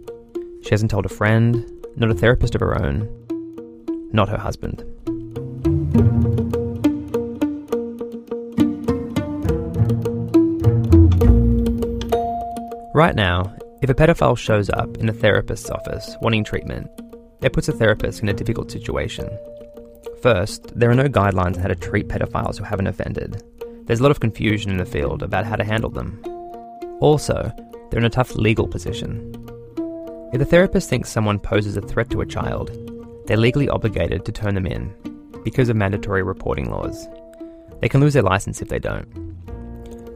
She 0.62 0.70
hasn't 0.70 0.92
told 0.92 1.06
a 1.06 1.08
friend, 1.08 1.68
not 1.96 2.10
a 2.10 2.14
therapist 2.14 2.54
of 2.54 2.60
her 2.60 2.80
own, 2.80 3.08
not 4.12 4.28
her 4.28 4.38
husband. 4.38 4.84
Right 12.94 13.16
now, 13.16 13.56
if 13.82 13.90
a 13.90 13.94
pedophile 13.94 14.38
shows 14.38 14.70
up 14.70 14.96
in 14.98 15.08
a 15.08 15.12
therapist's 15.12 15.68
office 15.68 16.16
wanting 16.22 16.44
treatment, 16.44 16.88
it 17.42 17.52
puts 17.52 17.68
a 17.68 17.72
therapist 17.72 18.22
in 18.22 18.28
a 18.28 18.34
difficult 18.34 18.70
situation. 18.70 19.28
First, 20.22 20.78
there 20.78 20.90
are 20.90 20.94
no 20.94 21.08
guidelines 21.08 21.56
on 21.56 21.62
how 21.62 21.68
to 21.68 21.74
treat 21.74 22.06
pedophiles 22.06 22.56
who 22.56 22.64
haven't 22.64 22.86
offended. 22.86 23.42
There's 23.84 24.00
a 24.00 24.02
lot 24.02 24.12
of 24.12 24.20
confusion 24.20 24.70
in 24.70 24.76
the 24.76 24.84
field 24.84 25.22
about 25.22 25.44
how 25.44 25.56
to 25.56 25.64
handle 25.64 25.90
them. 25.90 26.22
Also, 27.00 27.52
they're 27.90 27.98
in 27.98 28.06
a 28.06 28.10
tough 28.10 28.36
legal 28.36 28.68
position. 28.68 29.34
If 30.32 30.38
the 30.38 30.44
therapist 30.44 30.88
thinks 30.88 31.10
someone 31.10 31.38
poses 31.38 31.76
a 31.76 31.82
threat 31.82 32.08
to 32.10 32.20
a 32.20 32.26
child, 32.26 32.70
they're 33.26 33.36
legally 33.36 33.68
obligated 33.68 34.24
to 34.24 34.32
turn 34.32 34.54
them 34.54 34.66
in 34.66 34.94
because 35.44 35.68
of 35.68 35.76
mandatory 35.76 36.22
reporting 36.22 36.70
laws. 36.70 37.08
They 37.80 37.88
can 37.88 38.00
lose 38.00 38.14
their 38.14 38.22
license 38.22 38.62
if 38.62 38.68
they 38.68 38.78
don't. 38.78 39.06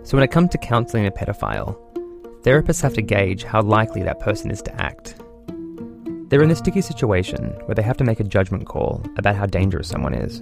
So 0.05 0.17
when 0.17 0.23
it 0.23 0.31
comes 0.31 0.51
to 0.51 0.59
counselling 0.59 1.07
a 1.07 1.11
pedophile, 1.11 1.77
therapists 2.43 2.83
have 2.83 2.95
to 2.95 3.03
gauge 3.03 3.43
how 3.43 3.63
likely 3.63 4.05
that 4.05 4.21
person 4.21 4.53
is 4.53 4.63
to 4.63 4.81
act. 4.81 5.17
They're 6.29 6.43
in 6.43 6.51
a 6.51 6.57
sticky 6.57 6.81
situation 6.81 7.51
where 7.67 7.75
they 7.75 7.83
have 7.83 7.97
to 7.99 8.05
make 8.05 8.21
a 8.21 8.25
judgment 8.25 8.67
call 8.67 9.05
about 9.17 9.35
how 9.35 9.47
dangerous 9.47 9.89
someone 9.89 10.15
is. 10.15 10.41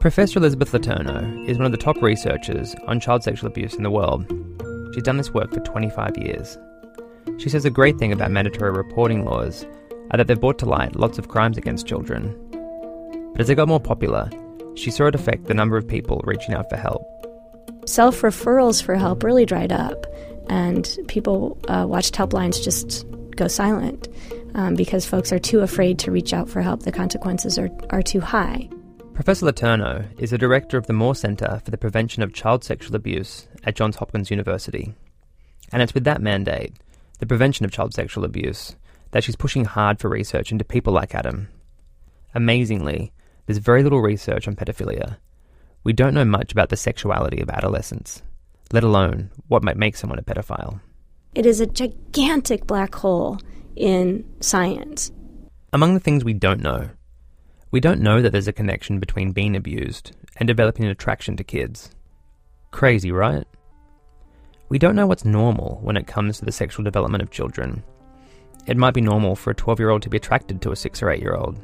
Professor 0.00 0.38
Elizabeth 0.38 0.72
Letourneau 0.72 1.46
is 1.46 1.58
one 1.58 1.66
of 1.66 1.72
the 1.72 1.76
top 1.76 2.00
researchers 2.00 2.74
on 2.86 3.00
child 3.00 3.22
sexual 3.22 3.48
abuse 3.48 3.74
in 3.74 3.82
the 3.82 3.90
world. 3.90 4.24
She's 4.94 5.02
done 5.02 5.18
this 5.18 5.34
work 5.34 5.52
for 5.52 5.60
25 5.60 6.16
years. 6.16 6.58
She 7.36 7.50
says 7.50 7.66
a 7.66 7.70
great 7.70 7.98
thing 7.98 8.10
about 8.10 8.30
mandatory 8.30 8.72
reporting 8.72 9.26
laws 9.26 9.66
are 10.10 10.16
that 10.16 10.26
they've 10.26 10.40
brought 10.40 10.58
to 10.60 10.64
light 10.64 10.96
lots 10.96 11.18
of 11.18 11.28
crimes 11.28 11.58
against 11.58 11.86
children. 11.86 12.34
But 13.32 13.42
as 13.42 13.48
they 13.48 13.54
got 13.54 13.68
more 13.68 13.78
popular, 13.78 14.30
she 14.74 14.90
saw 14.90 15.04
it 15.04 15.14
affect 15.14 15.48
the 15.48 15.54
number 15.54 15.76
of 15.76 15.86
people 15.86 16.22
reaching 16.24 16.54
out 16.54 16.70
for 16.70 16.76
help. 16.76 17.04
Self 17.84 18.22
referrals 18.22 18.82
for 18.82 18.94
help 18.94 19.22
really 19.22 19.44
dried 19.44 19.70
up, 19.70 20.06
and 20.48 20.96
people 21.08 21.58
uh, 21.68 21.84
watched 21.86 22.14
helplines 22.14 22.64
just 22.64 23.04
go 23.36 23.48
silent 23.48 24.08
um, 24.54 24.76
because 24.76 25.04
folks 25.04 25.30
are 25.30 25.38
too 25.38 25.60
afraid 25.60 25.98
to 25.98 26.10
reach 26.10 26.32
out 26.32 26.48
for 26.48 26.62
help. 26.62 26.84
The 26.84 26.92
consequences 26.92 27.58
are, 27.58 27.68
are 27.90 28.02
too 28.02 28.20
high. 28.20 28.70
Professor 29.20 29.44
Letourneau 29.44 30.06
is 30.18 30.30
the 30.30 30.38
director 30.38 30.78
of 30.78 30.86
the 30.86 30.94
Moore 30.94 31.14
Center 31.14 31.60
for 31.62 31.70
the 31.70 31.76
Prevention 31.76 32.22
of 32.22 32.32
Child 32.32 32.64
Sexual 32.64 32.96
Abuse 32.96 33.48
at 33.64 33.74
Johns 33.76 33.96
Hopkins 33.96 34.30
University. 34.30 34.94
And 35.70 35.82
it's 35.82 35.92
with 35.92 36.04
that 36.04 36.22
mandate, 36.22 36.74
the 37.18 37.26
prevention 37.26 37.66
of 37.66 37.70
child 37.70 37.92
sexual 37.92 38.24
abuse, 38.24 38.76
that 39.10 39.22
she's 39.22 39.36
pushing 39.36 39.66
hard 39.66 40.00
for 40.00 40.08
research 40.08 40.50
into 40.50 40.64
people 40.64 40.94
like 40.94 41.14
Adam. 41.14 41.48
Amazingly, 42.34 43.12
there's 43.44 43.58
very 43.58 43.82
little 43.82 44.00
research 44.00 44.48
on 44.48 44.56
pedophilia. 44.56 45.18
We 45.84 45.92
don't 45.92 46.14
know 46.14 46.24
much 46.24 46.52
about 46.52 46.70
the 46.70 46.78
sexuality 46.78 47.42
of 47.42 47.50
adolescents, 47.50 48.22
let 48.72 48.84
alone 48.84 49.30
what 49.48 49.62
might 49.62 49.76
make 49.76 49.96
someone 49.96 50.18
a 50.18 50.22
pedophile. 50.22 50.80
It 51.34 51.44
is 51.44 51.60
a 51.60 51.66
gigantic 51.66 52.66
black 52.66 52.94
hole 52.94 53.38
in 53.76 54.24
science. 54.40 55.12
Among 55.74 55.92
the 55.92 56.00
things 56.00 56.24
we 56.24 56.32
don't 56.32 56.62
know, 56.62 56.88
we 57.70 57.80
don't 57.80 58.00
know 58.00 58.20
that 58.20 58.32
there's 58.32 58.48
a 58.48 58.52
connection 58.52 58.98
between 58.98 59.30
being 59.30 59.54
abused 59.54 60.12
and 60.36 60.46
developing 60.46 60.84
an 60.84 60.90
attraction 60.90 61.36
to 61.36 61.44
kids. 61.44 61.90
Crazy, 62.72 63.12
right? 63.12 63.46
We 64.68 64.78
don't 64.78 64.96
know 64.96 65.06
what's 65.06 65.24
normal 65.24 65.78
when 65.82 65.96
it 65.96 66.06
comes 66.06 66.38
to 66.38 66.44
the 66.44 66.52
sexual 66.52 66.84
development 66.84 67.22
of 67.22 67.30
children. 67.30 67.84
It 68.66 68.76
might 68.76 68.94
be 68.94 69.00
normal 69.00 69.36
for 69.36 69.50
a 69.50 69.54
12 69.54 69.78
year 69.78 69.90
old 69.90 70.02
to 70.02 70.10
be 70.10 70.16
attracted 70.16 70.60
to 70.62 70.72
a 70.72 70.76
6 70.76 71.02
or 71.02 71.10
8 71.10 71.20
year 71.20 71.34
old. 71.34 71.60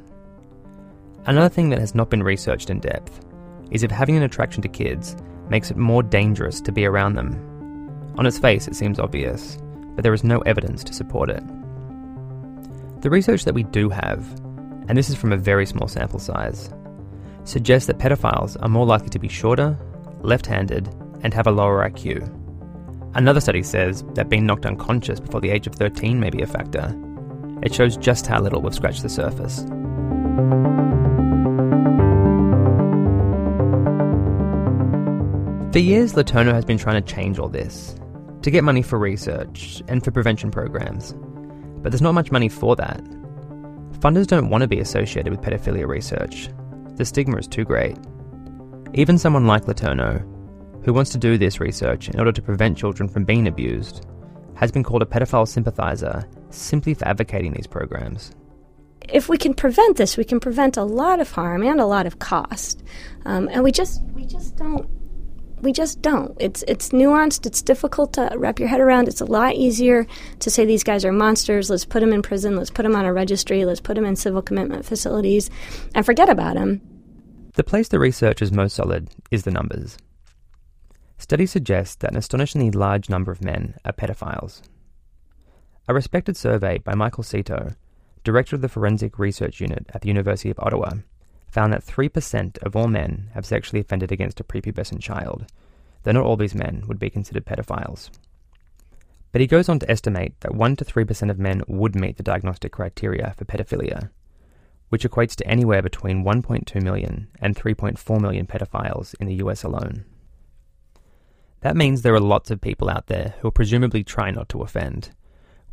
Another 1.26 1.48
thing 1.48 1.70
that 1.70 1.80
has 1.80 1.94
not 1.94 2.08
been 2.08 2.22
researched 2.22 2.70
in 2.70 2.78
depth 2.78 3.24
is 3.72 3.82
if 3.82 3.90
having 3.90 4.16
an 4.16 4.22
attraction 4.22 4.62
to 4.62 4.68
kids 4.68 5.16
makes 5.50 5.72
it 5.72 5.76
more 5.76 6.02
dangerous 6.02 6.60
to 6.60 6.72
be 6.72 6.84
around 6.84 7.14
them. 7.14 8.14
On 8.16 8.26
its 8.26 8.38
face, 8.38 8.68
it 8.68 8.76
seems 8.76 9.00
obvious, 9.00 9.58
but 9.94 10.04
there 10.04 10.14
is 10.14 10.22
no 10.22 10.38
evidence 10.40 10.84
to 10.84 10.92
support 10.92 11.30
it. 11.30 11.42
The 13.02 13.10
research 13.10 13.44
that 13.44 13.54
we 13.54 13.64
do 13.64 13.88
have, 13.88 14.24
and 14.88 14.96
this 14.96 15.10
is 15.10 15.16
from 15.16 15.32
a 15.32 15.36
very 15.36 15.66
small 15.66 15.88
sample 15.88 16.18
size, 16.18 16.70
suggests 17.44 17.86
that 17.86 17.98
pedophiles 17.98 18.56
are 18.62 18.68
more 18.68 18.86
likely 18.86 19.08
to 19.08 19.18
be 19.18 19.28
shorter, 19.28 19.78
left 20.20 20.46
handed, 20.46 20.88
and 21.22 21.32
have 21.32 21.46
a 21.46 21.52
lower 21.52 21.88
IQ. 21.88 22.32
Another 23.14 23.40
study 23.40 23.62
says 23.62 24.04
that 24.14 24.28
being 24.28 24.46
knocked 24.46 24.66
unconscious 24.66 25.20
before 25.20 25.40
the 25.40 25.50
age 25.50 25.66
of 25.66 25.74
13 25.74 26.20
may 26.20 26.30
be 26.30 26.42
a 26.42 26.46
factor. 26.46 26.94
It 27.62 27.74
shows 27.74 27.96
just 27.96 28.26
how 28.26 28.40
little 28.40 28.60
we've 28.60 28.74
scratched 28.74 29.02
the 29.02 29.08
surface. 29.08 29.64
For 35.72 35.80
years, 35.80 36.14
Letourneau 36.14 36.52
has 36.52 36.64
been 36.64 36.78
trying 36.78 37.02
to 37.02 37.12
change 37.12 37.38
all 37.38 37.48
this 37.48 37.96
to 38.42 38.50
get 38.50 38.64
money 38.64 38.82
for 38.82 38.98
research 38.98 39.82
and 39.88 40.04
for 40.04 40.10
prevention 40.10 40.50
programs. 40.50 41.14
But 41.82 41.92
there's 41.92 42.02
not 42.02 42.12
much 42.12 42.30
money 42.30 42.48
for 42.48 42.76
that. 42.76 43.00
Funders 43.98 44.26
don't 44.26 44.50
want 44.50 44.62
to 44.62 44.68
be 44.68 44.80
associated 44.80 45.30
with 45.30 45.40
pedophilia 45.40 45.86
research. 45.86 46.48
The 46.96 47.04
stigma 47.04 47.38
is 47.38 47.48
too 47.48 47.64
great. 47.64 47.96
Even 48.94 49.18
someone 49.18 49.46
like 49.46 49.64
Letourneau, 49.64 50.20
who 50.84 50.92
wants 50.92 51.10
to 51.10 51.18
do 51.18 51.36
this 51.36 51.60
research 51.60 52.08
in 52.08 52.18
order 52.18 52.32
to 52.32 52.42
prevent 52.42 52.78
children 52.78 53.08
from 53.08 53.24
being 53.24 53.48
abused, 53.48 54.06
has 54.54 54.70
been 54.70 54.84
called 54.84 55.02
a 55.02 55.06
pedophile 55.06 55.48
sympathizer 55.48 56.24
simply 56.50 56.94
for 56.94 57.06
advocating 57.08 57.52
these 57.52 57.66
programs. 57.66 58.32
If 59.08 59.28
we 59.28 59.38
can 59.38 59.54
prevent 59.54 59.96
this, 59.96 60.16
we 60.16 60.24
can 60.24 60.40
prevent 60.40 60.76
a 60.76 60.84
lot 60.84 61.20
of 61.20 61.30
harm 61.30 61.62
and 61.62 61.80
a 61.80 61.86
lot 61.86 62.06
of 62.06 62.18
cost, 62.18 62.82
um, 63.24 63.48
and 63.52 63.62
we 63.62 63.70
just 63.70 64.02
we 64.14 64.24
just 64.24 64.56
don't 64.56 64.88
we 65.60 65.72
just 65.72 66.02
don't. 66.02 66.36
It's 66.38 66.62
it's 66.68 66.90
nuanced. 66.90 67.46
It's 67.46 67.62
difficult 67.62 68.12
to 68.14 68.30
wrap 68.36 68.58
your 68.58 68.68
head 68.68 68.80
around. 68.80 69.08
It's 69.08 69.20
a 69.20 69.24
lot 69.24 69.54
easier 69.54 70.06
to 70.40 70.50
say 70.50 70.64
these 70.64 70.84
guys 70.84 71.04
are 71.04 71.12
monsters. 71.12 71.70
Let's 71.70 71.84
put 71.84 72.00
them 72.00 72.12
in 72.12 72.22
prison. 72.22 72.56
Let's 72.56 72.70
put 72.70 72.82
them 72.82 72.96
on 72.96 73.04
a 73.04 73.12
registry. 73.12 73.64
Let's 73.64 73.80
put 73.80 73.94
them 73.94 74.04
in 74.04 74.16
civil 74.16 74.42
commitment 74.42 74.84
facilities, 74.84 75.50
and 75.94 76.04
forget 76.04 76.28
about 76.28 76.54
them. 76.54 76.80
The 77.54 77.64
place 77.64 77.88
the 77.88 77.98
research 77.98 78.42
is 78.42 78.52
most 78.52 78.76
solid 78.76 79.08
is 79.30 79.44
the 79.44 79.50
numbers. 79.50 79.96
Studies 81.18 81.50
suggest 81.50 82.00
that 82.00 82.10
an 82.10 82.18
astonishingly 82.18 82.70
large 82.70 83.08
number 83.08 83.32
of 83.32 83.42
men 83.42 83.76
are 83.84 83.92
pedophiles. 83.92 84.60
A 85.88 85.94
respected 85.94 86.36
survey 86.36 86.78
by 86.78 86.94
Michael 86.94 87.24
Seto, 87.24 87.74
director 88.24 88.56
of 88.56 88.62
the 88.62 88.68
Forensic 88.68 89.18
Research 89.18 89.60
Unit 89.60 89.86
at 89.94 90.02
the 90.02 90.08
University 90.08 90.50
of 90.50 90.58
Ottawa, 90.58 90.96
found 91.48 91.72
that 91.72 91.84
3% 91.84 92.58
of 92.58 92.76
all 92.76 92.88
men 92.88 93.30
have 93.34 93.46
sexually 93.46 93.80
offended 93.80 94.12
against 94.12 94.40
a 94.40 94.44
prepubescent 94.44 95.00
child, 95.00 95.46
though 96.02 96.12
not 96.12 96.24
all 96.24 96.36
these 96.36 96.54
men 96.54 96.84
would 96.86 96.98
be 96.98 97.10
considered 97.10 97.46
pedophiles. 97.46 98.10
But 99.32 99.40
he 99.40 99.46
goes 99.46 99.68
on 99.68 99.78
to 99.80 99.90
estimate 99.90 100.40
that 100.40 100.54
1 100.54 100.76
to 100.76 100.84
3% 100.84 101.30
of 101.30 101.38
men 101.38 101.62
would 101.66 101.94
meet 101.94 102.16
the 102.16 102.22
diagnostic 102.22 102.72
criteria 102.72 103.34
for 103.36 103.44
pedophilia, 103.44 104.10
which 104.88 105.04
equates 105.04 105.34
to 105.36 105.46
anywhere 105.46 105.82
between 105.82 106.24
1.2 106.24 106.82
million 106.82 107.28
and 107.40 107.54
3.4 107.54 108.20
million 108.20 108.46
pedophiles 108.46 109.14
in 109.20 109.26
the 109.26 109.34
US 109.44 109.62
alone. 109.62 110.04
That 111.60 111.76
means 111.76 112.02
there 112.02 112.14
are 112.14 112.20
lots 112.20 112.50
of 112.50 112.60
people 112.60 112.88
out 112.88 113.08
there 113.08 113.34
who 113.40 113.48
are 113.48 113.52
presumably 113.52 114.04
try 114.04 114.30
not 114.30 114.48
to 114.50 114.62
offend. 114.62 115.10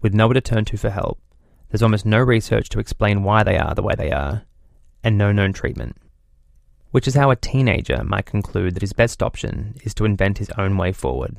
With 0.02 0.14
nowhere 0.14 0.34
to 0.34 0.42
turn 0.42 0.66
to 0.66 0.78
for 0.78 0.90
help, 0.90 1.22
there's 1.70 1.84
almost 1.84 2.06
no 2.06 2.20
research 2.20 2.70
to 2.70 2.80
explain 2.80 3.24
why 3.24 3.44
they 3.44 3.58
are 3.58 3.76
the 3.76 3.84
way 3.84 3.94
they 3.96 4.12
are, 4.12 4.44
and 5.04 5.18
no 5.18 5.32
known 5.32 5.54
treatment. 5.54 5.98
Which 6.92 7.08
is 7.08 7.16
how 7.16 7.32
a 7.32 7.36
teenager 7.36 8.04
might 8.04 8.26
conclude 8.26 8.76
that 8.76 8.84
his 8.84 8.94
best 8.94 9.24
option 9.24 9.76
is 9.84 9.94
to 9.96 10.06
invent 10.06 10.38
his 10.38 10.52
own 10.58 10.78
way 10.78 10.92
forward. 10.92 11.36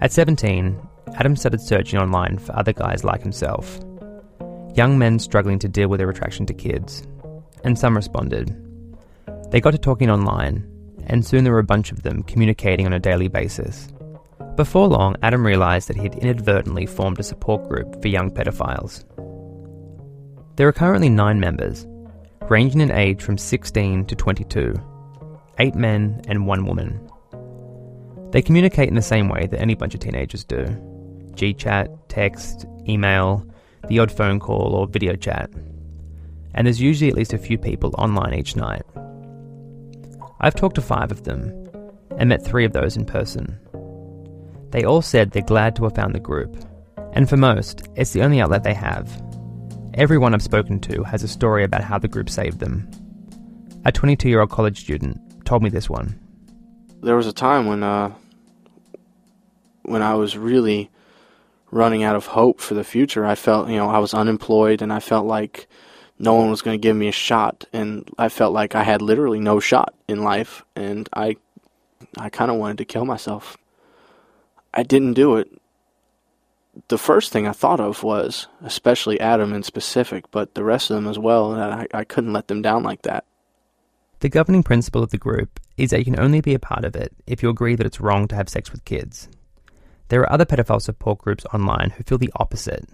At 0.00 0.12
17, 0.12 0.80
Adam 1.14 1.36
started 1.36 1.60
searching 1.60 2.00
online 2.00 2.38
for 2.38 2.56
other 2.56 2.72
guys 2.72 3.04
like 3.04 3.22
himself. 3.22 3.80
Young 4.74 4.98
men 4.98 5.18
struggling 5.18 5.58
to 5.58 5.68
deal 5.68 5.88
with 5.88 5.98
their 5.98 6.10
attraction 6.10 6.46
to 6.46 6.54
kids. 6.54 7.02
And 7.64 7.78
some 7.78 7.96
responded. 7.96 8.56
They 9.50 9.60
got 9.60 9.72
to 9.72 9.78
talking 9.78 10.10
online, 10.10 10.64
and 11.06 11.26
soon 11.26 11.44
there 11.44 11.52
were 11.52 11.58
a 11.58 11.64
bunch 11.64 11.90
of 11.90 12.02
them 12.02 12.22
communicating 12.22 12.86
on 12.86 12.92
a 12.92 13.00
daily 13.00 13.28
basis. 13.28 13.88
Before 14.56 14.86
long, 14.86 15.16
Adam 15.22 15.44
realised 15.44 15.88
that 15.88 15.96
he 15.96 16.04
had 16.04 16.14
inadvertently 16.14 16.86
formed 16.86 17.18
a 17.18 17.24
support 17.24 17.68
group 17.68 18.00
for 18.00 18.08
young 18.08 18.30
pedophiles. 18.30 19.04
There 20.56 20.68
are 20.68 20.72
currently 20.72 21.08
nine 21.08 21.40
members, 21.40 21.86
ranging 22.50 22.80
in 22.80 22.90
age 22.90 23.22
from 23.22 23.38
16 23.38 24.06
to 24.06 24.16
22, 24.16 24.74
eight 25.60 25.76
men 25.76 26.20
and 26.26 26.48
one 26.48 26.66
woman. 26.66 27.08
They 28.32 28.42
communicate 28.42 28.88
in 28.88 28.96
the 28.96 29.02
same 29.02 29.28
way 29.28 29.46
that 29.46 29.60
any 29.60 29.74
bunch 29.74 29.94
of 29.94 30.00
teenagers 30.00 30.44
do 30.44 30.64
GChat, 31.34 31.96
text, 32.08 32.66
email, 32.88 33.46
the 33.88 34.00
odd 34.00 34.10
phone 34.10 34.40
call 34.40 34.74
or 34.74 34.88
video 34.88 35.14
chat. 35.14 35.48
And 36.52 36.66
there's 36.66 36.80
usually 36.80 37.08
at 37.08 37.16
least 37.16 37.32
a 37.32 37.38
few 37.38 37.56
people 37.56 37.94
online 37.96 38.34
each 38.34 38.56
night. 38.56 38.82
I've 40.40 40.56
talked 40.56 40.74
to 40.74 40.82
five 40.82 41.12
of 41.12 41.22
them 41.22 41.68
and 42.18 42.28
met 42.28 42.44
three 42.44 42.64
of 42.64 42.72
those 42.72 42.96
in 42.96 43.04
person. 43.04 43.58
They 44.70 44.84
all 44.84 45.02
said 45.02 45.30
they're 45.30 45.42
glad 45.42 45.76
to 45.76 45.84
have 45.84 45.94
found 45.94 46.14
the 46.14 46.20
group, 46.20 46.56
and 47.12 47.28
for 47.28 47.36
most, 47.36 47.88
it's 47.94 48.12
the 48.12 48.22
only 48.22 48.40
outlet 48.40 48.64
they 48.64 48.74
have. 48.74 49.08
Everyone 49.94 50.34
I've 50.34 50.42
spoken 50.42 50.78
to 50.80 51.02
has 51.02 51.24
a 51.24 51.28
story 51.28 51.64
about 51.64 51.82
how 51.82 51.98
the 51.98 52.06
group 52.06 52.30
saved 52.30 52.60
them. 52.60 52.88
A 53.84 53.90
22 53.90 54.28
year 54.28 54.40
old 54.40 54.50
college 54.50 54.80
student 54.80 55.18
told 55.44 55.62
me 55.62 55.68
this 55.68 55.90
one. 55.90 56.18
There 57.02 57.16
was 57.16 57.26
a 57.26 57.32
time 57.32 57.66
when, 57.66 57.82
uh, 57.82 58.12
when 59.82 60.02
I 60.02 60.14
was 60.14 60.36
really 60.36 60.90
running 61.72 62.04
out 62.04 62.14
of 62.14 62.26
hope 62.26 62.60
for 62.60 62.74
the 62.74 62.84
future. 62.84 63.26
I 63.26 63.34
felt, 63.34 63.68
you 63.68 63.76
know, 63.76 63.88
I 63.88 63.98
was 63.98 64.14
unemployed 64.14 64.80
and 64.80 64.92
I 64.92 65.00
felt 65.00 65.26
like 65.26 65.66
no 66.20 66.34
one 66.34 66.50
was 66.50 66.62
going 66.62 66.78
to 66.78 66.82
give 66.82 66.96
me 66.96 67.08
a 67.08 67.12
shot 67.12 67.64
and 67.72 68.08
I 68.16 68.28
felt 68.28 68.52
like 68.52 68.76
I 68.76 68.84
had 68.84 69.02
literally 69.02 69.40
no 69.40 69.58
shot 69.58 69.94
in 70.06 70.22
life 70.22 70.64
and 70.76 71.08
I 71.12 71.36
I 72.16 72.28
kind 72.28 72.50
of 72.50 72.58
wanted 72.58 72.78
to 72.78 72.84
kill 72.84 73.04
myself. 73.04 73.56
I 74.72 74.84
didn't 74.84 75.14
do 75.14 75.36
it. 75.36 75.59
The 76.88 76.98
first 76.98 77.32
thing 77.32 77.46
I 77.46 77.52
thought 77.52 77.80
of 77.80 78.02
was, 78.02 78.46
especially 78.62 79.20
Adam 79.20 79.52
in 79.52 79.62
specific, 79.62 80.30
but 80.30 80.54
the 80.54 80.64
rest 80.64 80.90
of 80.90 80.96
them 80.96 81.08
as 81.08 81.18
well, 81.18 81.52
that 81.52 81.72
I, 81.72 81.86
I 81.92 82.04
couldn't 82.04 82.32
let 82.32 82.48
them 82.48 82.62
down 82.62 82.82
like 82.82 83.02
that. 83.02 83.24
The 84.20 84.28
governing 84.28 84.62
principle 84.62 85.02
of 85.02 85.10
the 85.10 85.18
group 85.18 85.58
is 85.76 85.90
that 85.90 85.98
you 85.98 86.04
can 86.04 86.20
only 86.20 86.40
be 86.40 86.54
a 86.54 86.58
part 86.58 86.84
of 86.84 86.94
it 86.94 87.12
if 87.26 87.42
you 87.42 87.48
agree 87.48 87.74
that 87.74 87.86
it's 87.86 88.00
wrong 88.00 88.28
to 88.28 88.36
have 88.36 88.48
sex 88.48 88.70
with 88.70 88.84
kids. 88.84 89.28
There 90.08 90.20
are 90.20 90.32
other 90.32 90.44
pedophile 90.44 90.82
support 90.82 91.18
groups 91.18 91.46
online 91.54 91.90
who 91.90 92.04
feel 92.04 92.18
the 92.18 92.32
opposite, 92.36 92.84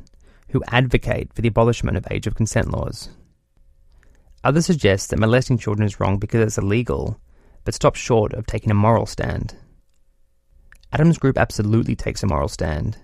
who 0.50 0.62
advocate 0.68 1.32
for 1.32 1.42
the 1.42 1.48
abolishment 1.48 1.96
of 1.96 2.06
age 2.10 2.26
of 2.26 2.34
consent 2.34 2.70
laws. 2.70 3.08
Others 4.44 4.66
suggest 4.66 5.10
that 5.10 5.18
molesting 5.18 5.58
children 5.58 5.84
is 5.84 5.98
wrong 5.98 6.18
because 6.18 6.40
it's 6.40 6.58
illegal, 6.58 7.18
but 7.64 7.74
stop 7.74 7.96
short 7.96 8.32
of 8.32 8.46
taking 8.46 8.70
a 8.70 8.74
moral 8.74 9.06
stand. 9.06 9.56
Adam's 10.92 11.18
group 11.18 11.36
absolutely 11.36 11.96
takes 11.96 12.22
a 12.22 12.26
moral 12.26 12.48
stand. 12.48 12.98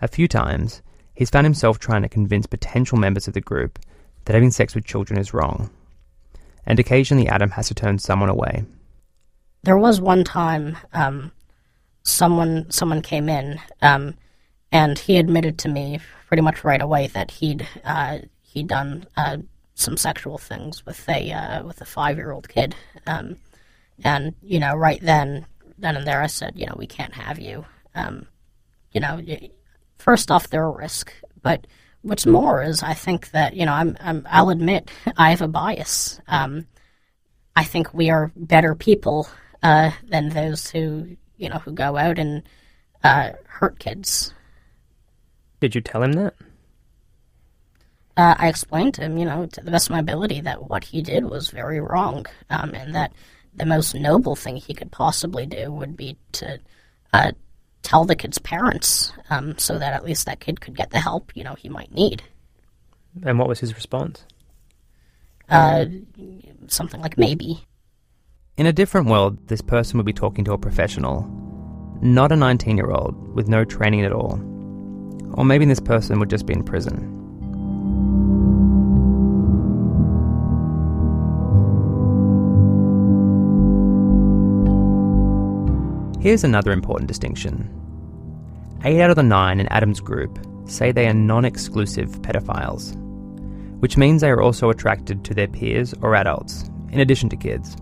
A 0.00 0.08
few 0.08 0.28
times, 0.28 0.82
he's 1.14 1.30
found 1.30 1.44
himself 1.46 1.78
trying 1.78 2.02
to 2.02 2.08
convince 2.08 2.46
potential 2.46 2.98
members 2.98 3.28
of 3.28 3.34
the 3.34 3.40
group 3.40 3.78
that 4.24 4.34
having 4.34 4.50
sex 4.50 4.74
with 4.74 4.84
children 4.84 5.18
is 5.18 5.34
wrong. 5.34 5.70
And 6.66 6.78
occasionally, 6.78 7.28
Adam 7.28 7.50
has 7.50 7.68
to 7.68 7.74
turn 7.74 7.98
someone 7.98 8.28
away. 8.28 8.64
There 9.62 9.78
was 9.78 10.00
one 10.00 10.22
time 10.22 10.76
um, 10.92 11.32
someone 12.02 12.70
someone 12.70 13.02
came 13.02 13.28
in 13.28 13.60
um, 13.82 14.14
and 14.72 14.98
he 14.98 15.16
admitted 15.16 15.58
to 15.58 15.68
me 15.68 16.00
pretty 16.26 16.42
much 16.42 16.64
right 16.64 16.80
away 16.80 17.06
that 17.08 17.30
he'd 17.30 17.66
uh, 17.84 18.18
he'd 18.42 18.68
done 18.68 19.06
uh, 19.16 19.38
some 19.74 19.96
sexual 19.96 20.38
things 20.38 20.84
with 20.84 21.08
a 21.08 21.32
uh, 21.32 21.64
with 21.64 21.80
a 21.80 21.84
five 21.84 22.16
year 22.16 22.32
old 22.32 22.48
kid, 22.48 22.74
um, 23.06 23.36
and 24.04 24.34
you 24.42 24.60
know 24.60 24.74
right 24.74 25.00
then 25.00 25.46
then 25.78 25.96
and 25.96 26.06
there 26.06 26.22
I 26.22 26.26
said 26.26 26.54
you 26.56 26.66
know 26.66 26.74
we 26.76 26.86
can't 26.86 27.14
have 27.14 27.38
you, 27.38 27.64
um, 27.94 28.26
you 28.92 29.00
know 29.00 29.20
first 29.98 30.30
off 30.30 30.48
they're 30.48 30.64
a 30.64 30.70
risk, 30.70 31.12
but 31.42 31.66
what's 32.02 32.26
more 32.26 32.62
is 32.62 32.82
I 32.82 32.94
think 32.94 33.30
that 33.32 33.54
you 33.54 33.66
know 33.66 33.72
I'm, 33.72 33.96
I'm 34.00 34.26
I'll 34.30 34.50
admit 34.50 34.90
I 35.16 35.30
have 35.30 35.42
a 35.42 35.48
bias. 35.48 36.20
Um, 36.26 36.66
I 37.54 37.64
think 37.64 37.92
we 37.92 38.10
are 38.10 38.32
better 38.36 38.74
people 38.74 39.28
uh, 39.62 39.90
than 40.08 40.28
those 40.28 40.70
who 40.70 41.16
you 41.36 41.48
know 41.48 41.58
who 41.58 41.72
go 41.72 41.96
out 41.96 42.18
and 42.18 42.42
uh, 43.02 43.32
hurt 43.46 43.78
kids. 43.78 44.32
Did 45.60 45.74
you 45.74 45.80
tell 45.80 46.02
him 46.02 46.12
that? 46.12 46.34
Uh, 48.16 48.34
I 48.36 48.48
explained 48.48 48.94
to 48.94 49.02
him, 49.02 49.16
you 49.16 49.24
know, 49.24 49.46
to 49.46 49.60
the 49.60 49.70
best 49.70 49.86
of 49.86 49.92
my 49.92 50.00
ability, 50.00 50.40
that 50.40 50.68
what 50.68 50.82
he 50.82 51.02
did 51.02 51.24
was 51.24 51.50
very 51.50 51.80
wrong, 51.80 52.26
um, 52.50 52.74
and 52.74 52.94
that 52.94 53.12
the 53.54 53.66
most 53.66 53.94
noble 53.94 54.34
thing 54.34 54.56
he 54.56 54.74
could 54.74 54.90
possibly 54.90 55.46
do 55.46 55.70
would 55.70 55.96
be 55.96 56.16
to 56.32 56.58
uh, 57.12 57.32
tell 57.82 58.04
the 58.04 58.16
kid's 58.16 58.38
parents, 58.38 59.12
um, 59.30 59.56
so 59.58 59.78
that 59.78 59.92
at 59.94 60.04
least 60.04 60.26
that 60.26 60.40
kid 60.40 60.60
could 60.60 60.76
get 60.76 60.90
the 60.90 61.00
help, 61.00 61.32
you 61.34 61.44
know, 61.44 61.54
he 61.54 61.68
might 61.68 61.92
need. 61.92 62.22
And 63.22 63.38
what 63.38 63.48
was 63.48 63.60
his 63.60 63.74
response? 63.74 64.24
Uh, 65.48 65.86
something 66.66 67.00
like 67.00 67.16
maybe. 67.16 67.64
In 68.56 68.66
a 68.66 68.72
different 68.72 69.08
world, 69.08 69.48
this 69.48 69.60
person 69.60 69.96
would 69.96 70.06
be 70.06 70.12
talking 70.12 70.44
to 70.44 70.52
a 70.52 70.58
professional, 70.58 71.26
not 72.02 72.32
a 72.32 72.36
19 72.36 72.76
year 72.76 72.90
old 72.90 73.34
with 73.34 73.48
no 73.48 73.64
training 73.64 74.04
at 74.04 74.12
all. 74.12 74.34
Or 75.34 75.44
maybe 75.44 75.64
this 75.64 75.80
person 75.80 76.18
would 76.18 76.30
just 76.30 76.46
be 76.46 76.54
in 76.54 76.64
prison. 76.64 77.17
Here's 86.20 86.42
another 86.42 86.72
important 86.72 87.06
distinction. 87.06 87.70
Eight 88.82 89.00
out 89.00 89.10
of 89.10 89.16
the 89.16 89.22
nine 89.22 89.60
in 89.60 89.68
Adam's 89.68 90.00
group 90.00 90.36
say 90.64 90.90
they 90.90 91.06
are 91.06 91.14
non 91.14 91.44
exclusive 91.44 92.10
pedophiles, 92.22 92.96
which 93.78 93.96
means 93.96 94.20
they 94.20 94.30
are 94.30 94.42
also 94.42 94.68
attracted 94.68 95.24
to 95.24 95.32
their 95.32 95.46
peers 95.46 95.94
or 96.02 96.16
adults, 96.16 96.68
in 96.90 96.98
addition 96.98 97.28
to 97.28 97.36
kids. 97.36 97.76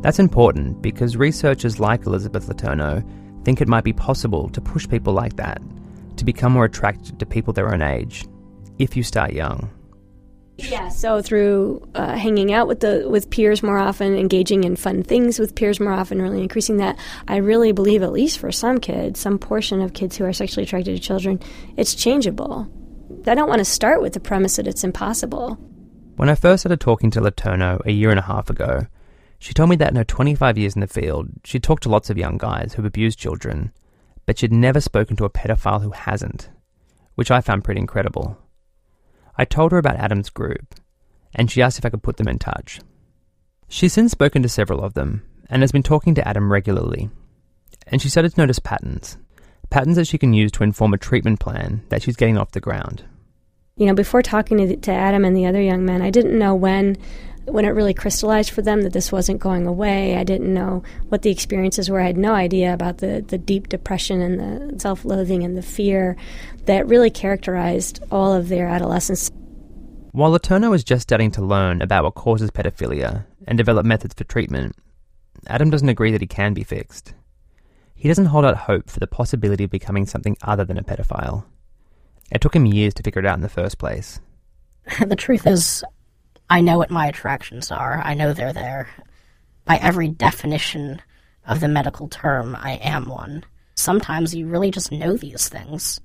That's 0.00 0.18
important 0.18 0.82
because 0.82 1.16
researchers 1.16 1.78
like 1.78 2.06
Elizabeth 2.06 2.48
Letourneau 2.48 3.04
think 3.44 3.60
it 3.60 3.68
might 3.68 3.84
be 3.84 3.92
possible 3.92 4.48
to 4.48 4.60
push 4.60 4.88
people 4.88 5.12
like 5.12 5.36
that 5.36 5.62
to 6.16 6.24
become 6.24 6.50
more 6.50 6.64
attracted 6.64 7.20
to 7.20 7.26
people 7.26 7.52
their 7.52 7.72
own 7.72 7.82
age 7.82 8.26
if 8.80 8.96
you 8.96 9.04
start 9.04 9.32
young. 9.32 9.70
Yeah, 10.58 10.88
so 10.88 11.22
through 11.22 11.88
uh, 11.94 12.16
hanging 12.16 12.52
out 12.52 12.66
with 12.66 12.80
the 12.80 13.08
with 13.08 13.30
peers 13.30 13.62
more 13.62 13.78
often, 13.78 14.16
engaging 14.16 14.64
in 14.64 14.74
fun 14.74 15.04
things 15.04 15.38
with 15.38 15.54
peers 15.54 15.78
more 15.78 15.92
often, 15.92 16.20
really 16.20 16.42
increasing 16.42 16.78
that, 16.78 16.98
I 17.28 17.36
really 17.36 17.70
believe, 17.70 18.02
at 18.02 18.12
least 18.12 18.38
for 18.38 18.50
some 18.50 18.78
kids, 18.78 19.20
some 19.20 19.38
portion 19.38 19.80
of 19.80 19.94
kids 19.94 20.16
who 20.16 20.24
are 20.24 20.32
sexually 20.32 20.64
attracted 20.64 20.96
to 20.96 21.02
children, 21.02 21.38
it's 21.76 21.94
changeable. 21.94 22.68
I 23.24 23.36
don't 23.36 23.48
want 23.48 23.60
to 23.60 23.64
start 23.64 24.02
with 24.02 24.14
the 24.14 24.20
premise 24.20 24.56
that 24.56 24.66
it's 24.66 24.82
impossible. 24.82 25.54
When 26.16 26.28
I 26.28 26.34
first 26.34 26.62
started 26.62 26.80
talking 26.80 27.12
to 27.12 27.20
Letourneau 27.20 27.80
a 27.86 27.92
year 27.92 28.10
and 28.10 28.18
a 28.18 28.22
half 28.22 28.50
ago, 28.50 28.88
she 29.38 29.54
told 29.54 29.70
me 29.70 29.76
that 29.76 29.90
in 29.90 29.96
her 29.96 30.04
25 30.04 30.58
years 30.58 30.74
in 30.74 30.80
the 30.80 30.88
field, 30.88 31.28
she'd 31.44 31.62
talked 31.62 31.84
to 31.84 31.88
lots 31.88 32.10
of 32.10 32.18
young 32.18 32.36
guys 32.36 32.74
who've 32.74 32.84
abused 32.84 33.18
children, 33.20 33.72
but 34.26 34.38
she'd 34.38 34.52
never 34.52 34.80
spoken 34.80 35.14
to 35.16 35.24
a 35.24 35.30
pedophile 35.30 35.82
who 35.82 35.92
hasn't, 35.92 36.50
which 37.14 37.30
I 37.30 37.40
found 37.40 37.62
pretty 37.62 37.80
incredible. 37.80 38.36
I 39.38 39.44
told 39.44 39.72
her 39.72 39.78
about 39.78 39.96
Adam's 39.96 40.30
group, 40.30 40.74
and 41.34 41.50
she 41.50 41.62
asked 41.62 41.78
if 41.78 41.86
I 41.86 41.90
could 41.90 42.02
put 42.02 42.16
them 42.16 42.28
in 42.28 42.38
touch. 42.38 42.80
She's 43.68 43.92
since 43.92 44.10
spoken 44.10 44.42
to 44.42 44.48
several 44.48 44.82
of 44.82 44.94
them, 44.94 45.22
and 45.48 45.62
has 45.62 45.72
been 45.72 45.82
talking 45.82 46.14
to 46.16 46.26
Adam 46.26 46.50
regularly. 46.50 47.08
And 47.86 48.02
she 48.02 48.08
started 48.08 48.34
to 48.34 48.40
notice 48.40 48.58
patterns, 48.58 49.16
patterns 49.70 49.96
that 49.96 50.06
she 50.06 50.18
can 50.18 50.32
use 50.32 50.50
to 50.52 50.64
inform 50.64 50.92
a 50.92 50.98
treatment 50.98 51.38
plan 51.38 51.84
that 51.88 52.02
she's 52.02 52.16
getting 52.16 52.36
off 52.36 52.50
the 52.50 52.60
ground. 52.60 53.04
You 53.78 53.86
know, 53.86 53.94
before 53.94 54.22
talking 54.22 54.58
to, 54.58 54.76
to 54.76 54.92
Adam 54.92 55.24
and 55.24 55.36
the 55.36 55.46
other 55.46 55.62
young 55.62 55.84
men, 55.84 56.02
I 56.02 56.10
didn't 56.10 56.38
know 56.38 56.54
when 56.54 56.96
when 57.44 57.64
it 57.64 57.70
really 57.70 57.94
crystallized 57.94 58.50
for 58.50 58.60
them 58.60 58.82
that 58.82 58.92
this 58.92 59.10
wasn't 59.10 59.40
going 59.40 59.66
away. 59.66 60.16
I 60.16 60.24
didn't 60.24 60.52
know 60.52 60.82
what 61.08 61.22
the 61.22 61.30
experiences 61.30 61.88
were. 61.88 62.00
I 62.00 62.06
had 62.06 62.18
no 62.18 62.34
idea 62.34 62.74
about 62.74 62.98
the, 62.98 63.24
the 63.26 63.38
deep 63.38 63.68
depression 63.68 64.20
and 64.20 64.72
the 64.74 64.78
self 64.78 65.04
loathing 65.04 65.42
and 65.42 65.56
the 65.56 65.62
fear 65.62 66.16
that 66.66 66.86
really 66.88 67.08
characterized 67.08 68.02
all 68.10 68.34
of 68.34 68.48
their 68.48 68.68
adolescence. 68.68 69.30
While 70.12 70.32
Letourneau 70.32 70.74
is 70.74 70.84
just 70.84 71.02
starting 71.02 71.30
to 71.32 71.42
learn 71.42 71.80
about 71.80 72.04
what 72.04 72.14
causes 72.14 72.50
pedophilia 72.50 73.24
and 73.46 73.56
develop 73.56 73.86
methods 73.86 74.14
for 74.14 74.24
treatment, 74.24 74.76
Adam 75.46 75.70
doesn't 75.70 75.88
agree 75.88 76.10
that 76.12 76.20
he 76.20 76.26
can 76.26 76.52
be 76.52 76.64
fixed. 76.64 77.14
He 77.94 78.08
doesn't 78.08 78.26
hold 78.26 78.44
out 78.44 78.56
hope 78.56 78.90
for 78.90 79.00
the 79.00 79.06
possibility 79.06 79.64
of 79.64 79.70
becoming 79.70 80.06
something 80.06 80.36
other 80.42 80.64
than 80.64 80.78
a 80.78 80.82
pedophile. 80.82 81.44
It 82.30 82.40
took 82.40 82.54
him 82.54 82.66
years 82.66 82.94
to 82.94 83.02
figure 83.02 83.20
it 83.20 83.26
out 83.26 83.36
in 83.36 83.42
the 83.42 83.48
first 83.48 83.78
place. 83.78 84.20
the 85.06 85.16
truth 85.16 85.46
is, 85.46 85.84
I 86.50 86.60
know 86.60 86.78
what 86.78 86.90
my 86.90 87.06
attractions 87.06 87.70
are. 87.70 88.00
I 88.04 88.14
know 88.14 88.32
they're 88.32 88.52
there. 88.52 88.88
By 89.64 89.76
every 89.76 90.08
definition 90.08 91.02
of 91.46 91.60
the 91.60 91.68
medical 91.68 92.08
term, 92.08 92.56
I 92.56 92.72
am 92.82 93.08
one. 93.08 93.44
Sometimes 93.74 94.34
you 94.34 94.46
really 94.46 94.70
just 94.70 94.90
know 94.90 95.16
these 95.16 95.48
things. 95.48 96.00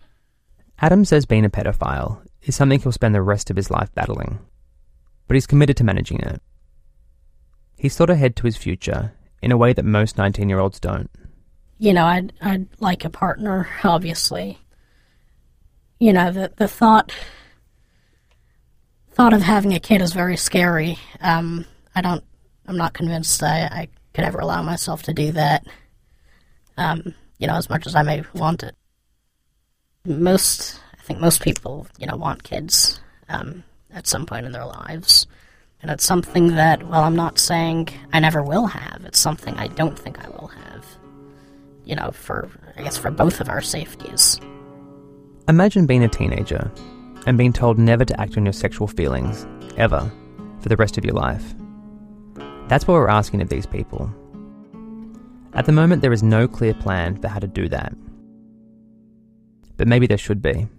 Adam 0.80 1.06
says 1.06 1.26
being 1.26 1.46
a 1.46 1.50
pedophile 1.50 2.26
is 2.42 2.56
something 2.56 2.80
he'll 2.80 2.92
spend 2.92 3.16
the 3.16 3.22
rest 3.22 3.50
of 3.50 3.56
his 3.56 3.72
life 3.72 3.94
battling, 3.94 4.40
but 5.28 5.36
he's 5.36 5.48
committed 5.48 5.78
to 5.78 5.84
managing 5.84 6.20
it. 6.20 6.42
He's 7.78 7.96
thought 7.96 8.10
ahead 8.10 8.36
to 8.38 8.46
his 8.46 8.58
future 8.58 9.14
in 9.42 9.52
a 9.52 9.58
way 9.58 9.74
that 9.74 9.86
most 9.86 10.18
19 10.18 10.50
year 10.50 10.60
olds 10.60 10.80
don't. 10.80 11.10
You 11.80 11.94
know, 11.94 12.06
I'd, 12.06 12.34
I'd 12.42 12.68
like 12.80 13.04
a 13.06 13.10
partner, 13.10 13.68
obviously. 13.84 14.60
You 16.00 16.14
know, 16.14 16.32
the, 16.32 16.52
the 16.58 16.68
thought 16.68 17.12
thought 19.14 19.34
of 19.34 19.42
having 19.42 19.74
a 19.74 19.80
kid 19.80 20.02
is 20.02 20.14
very 20.14 20.38
scary. 20.38 20.98
Um, 21.22 21.66
I 21.96 22.02
don't. 22.02 22.24
I'm 22.66 22.78
not 22.78 22.94
convinced 22.94 23.44
I, 23.44 23.64
I 23.66 23.88
could 24.14 24.24
ever 24.26 24.40
allow 24.40 24.62
myself 24.62 25.04
to 25.04 25.14
do 25.14 25.32
that. 25.34 25.66
Um, 26.78 27.14
you 27.38 27.48
know, 27.48 27.56
as 27.56 27.70
much 27.70 27.86
as 27.86 27.96
I 27.96 28.04
may 28.04 28.24
want 28.34 28.64
it. 28.64 28.76
Most, 30.06 30.80
I 30.98 31.02
think, 31.04 31.20
most 31.20 31.42
people, 31.42 31.88
you 31.98 32.08
know, 32.08 32.16
want 32.16 32.44
kids 32.44 33.00
um, 33.30 33.64
at 33.94 34.08
some 34.08 34.26
point 34.26 34.46
in 34.46 34.52
their 34.52 34.66
lives, 34.66 35.28
and 35.82 35.92
it's 35.92 36.06
something 36.06 36.56
that, 36.56 36.88
well, 36.88 37.04
I'm 37.04 37.16
not 37.16 37.40
saying 37.40 37.90
I 38.12 38.20
never 38.20 38.42
will 38.42 38.68
have. 38.68 39.04
It's 39.06 39.20
something 39.20 39.56
I 39.56 39.68
don't 39.68 39.98
think 39.98 40.24
I 40.24 40.30
will 40.30 40.48
have. 40.48 40.86
You 41.86 41.96
know, 41.96 42.12
for 42.12 42.50
I 42.78 42.84
guess 42.84 42.98
for 42.98 43.12
both 43.12 43.42
of 43.42 43.50
our 43.50 43.62
safeties. 43.62 44.40
Imagine 45.50 45.86
being 45.86 46.06
a 46.06 46.08
teenager 46.08 46.72
and 47.26 47.38
being 47.38 47.52
told 47.52 47.78
never 47.78 48.06
to 48.06 48.20
act 48.20 48.38
on 48.38 48.46
your 48.46 48.54
sexual 48.54 48.88
feelings, 48.88 49.46
ever, 49.76 50.10
for 50.62 50.70
the 50.70 50.78
rest 50.78 50.98
of 50.98 51.04
your 51.04 51.16
life. 51.16 51.54
That's 52.70 52.88
what 52.88 52.94
we're 52.94 53.10
asking 53.10 53.42
of 53.42 53.50
these 53.50 53.66
people. 53.66 54.10
At 55.54 55.66
the 55.66 55.74
moment, 55.74 56.02
there 56.02 56.14
is 56.14 56.24
no 56.24 56.48
clear 56.48 56.74
plan 56.74 57.22
for 57.22 57.28
how 57.28 57.40
to 57.40 57.48
do 57.48 57.68
that. 57.68 57.94
But 59.76 59.90
maybe 59.90 60.08
there 60.08 60.18
should 60.18 60.42
be. 60.42 60.70